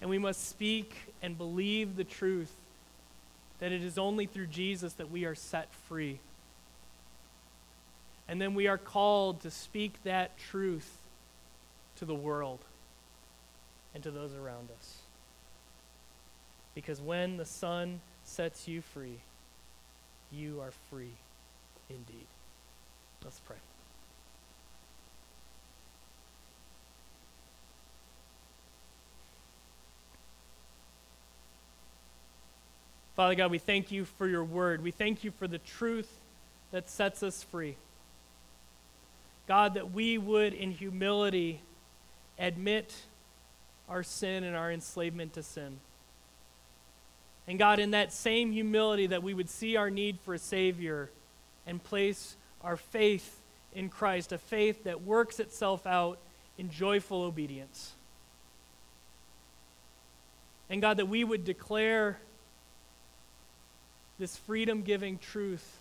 And 0.00 0.10
we 0.10 0.18
must 0.18 0.48
speak 0.48 0.94
and 1.22 1.38
believe 1.38 1.96
the 1.96 2.04
truth 2.04 2.52
that 3.60 3.72
it 3.72 3.82
is 3.82 3.98
only 3.98 4.26
through 4.26 4.48
Jesus 4.48 4.92
that 4.94 5.10
we 5.10 5.24
are 5.24 5.34
set 5.34 5.72
free. 5.88 6.18
And 8.28 8.40
then 8.40 8.54
we 8.54 8.66
are 8.66 8.78
called 8.78 9.42
to 9.42 9.50
speak 9.50 10.02
that 10.04 10.38
truth 10.38 10.90
to 11.96 12.04
the 12.04 12.14
world 12.14 12.60
and 13.94 14.02
to 14.02 14.10
those 14.10 14.34
around 14.34 14.70
us. 14.78 14.98
Because 16.74 17.00
when 17.00 17.36
the 17.36 17.44
Son 17.44 18.00
sets 18.24 18.66
you 18.66 18.80
free, 18.80 19.20
you 20.32 20.60
are 20.60 20.72
free 20.90 21.12
indeed. 21.88 22.26
Let's 23.22 23.40
pray. 23.40 23.56
Father 33.14 33.36
God, 33.36 33.52
we 33.52 33.58
thank 33.58 33.92
you 33.92 34.04
for 34.04 34.26
your 34.26 34.42
word. 34.42 34.82
We 34.82 34.90
thank 34.90 35.22
you 35.22 35.30
for 35.30 35.46
the 35.46 35.58
truth 35.58 36.10
that 36.72 36.90
sets 36.90 37.22
us 37.22 37.44
free. 37.44 37.76
God, 39.46 39.74
that 39.74 39.92
we 39.92 40.18
would, 40.18 40.54
in 40.54 40.70
humility, 40.70 41.60
admit 42.38 42.94
our 43.88 44.02
sin 44.02 44.44
and 44.44 44.56
our 44.56 44.72
enslavement 44.72 45.34
to 45.34 45.42
sin. 45.42 45.78
And 47.46 47.58
God, 47.58 47.78
in 47.78 47.90
that 47.90 48.12
same 48.12 48.52
humility, 48.52 49.08
that 49.08 49.22
we 49.22 49.34
would 49.34 49.50
see 49.50 49.76
our 49.76 49.90
need 49.90 50.18
for 50.20 50.34
a 50.34 50.38
Savior 50.38 51.10
and 51.66 51.82
place 51.82 52.36
our 52.62 52.76
faith 52.76 53.40
in 53.74 53.90
Christ, 53.90 54.32
a 54.32 54.38
faith 54.38 54.84
that 54.84 55.02
works 55.02 55.40
itself 55.40 55.86
out 55.86 56.18
in 56.56 56.70
joyful 56.70 57.22
obedience. 57.22 57.92
And 60.70 60.80
God, 60.80 60.96
that 60.96 61.06
we 61.06 61.22
would 61.22 61.44
declare 61.44 62.18
this 64.18 64.36
freedom 64.36 64.82
giving 64.82 65.18
truth 65.18 65.78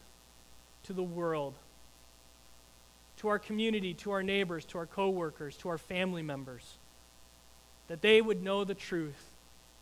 to 0.83 0.93
the 0.93 1.03
world, 1.03 1.53
to 3.23 3.29
our 3.29 3.39
community, 3.39 3.93
to 3.93 4.11
our 4.11 4.21
neighbors, 4.21 4.65
to 4.65 4.77
our 4.77 4.85
coworkers, 4.85 5.55
to 5.55 5.69
our 5.69 5.77
family 5.77 6.21
members, 6.21 6.73
that 7.87 8.01
they 8.01 8.19
would 8.19 8.43
know 8.43 8.65
the 8.65 8.73
truth 8.73 9.31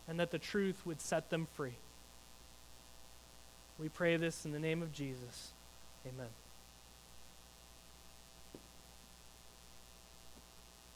and 0.07 0.19
that 0.19 0.29
the 0.29 0.37
truth 0.37 0.79
would 0.85 1.01
set 1.01 1.31
them 1.31 1.47
free. 1.55 1.73
We 3.79 3.89
pray 3.89 4.15
this 4.17 4.45
in 4.45 4.51
the 4.51 4.59
name 4.59 4.83
of 4.83 4.93
Jesus. 4.93 5.53
Amen. 6.07 6.27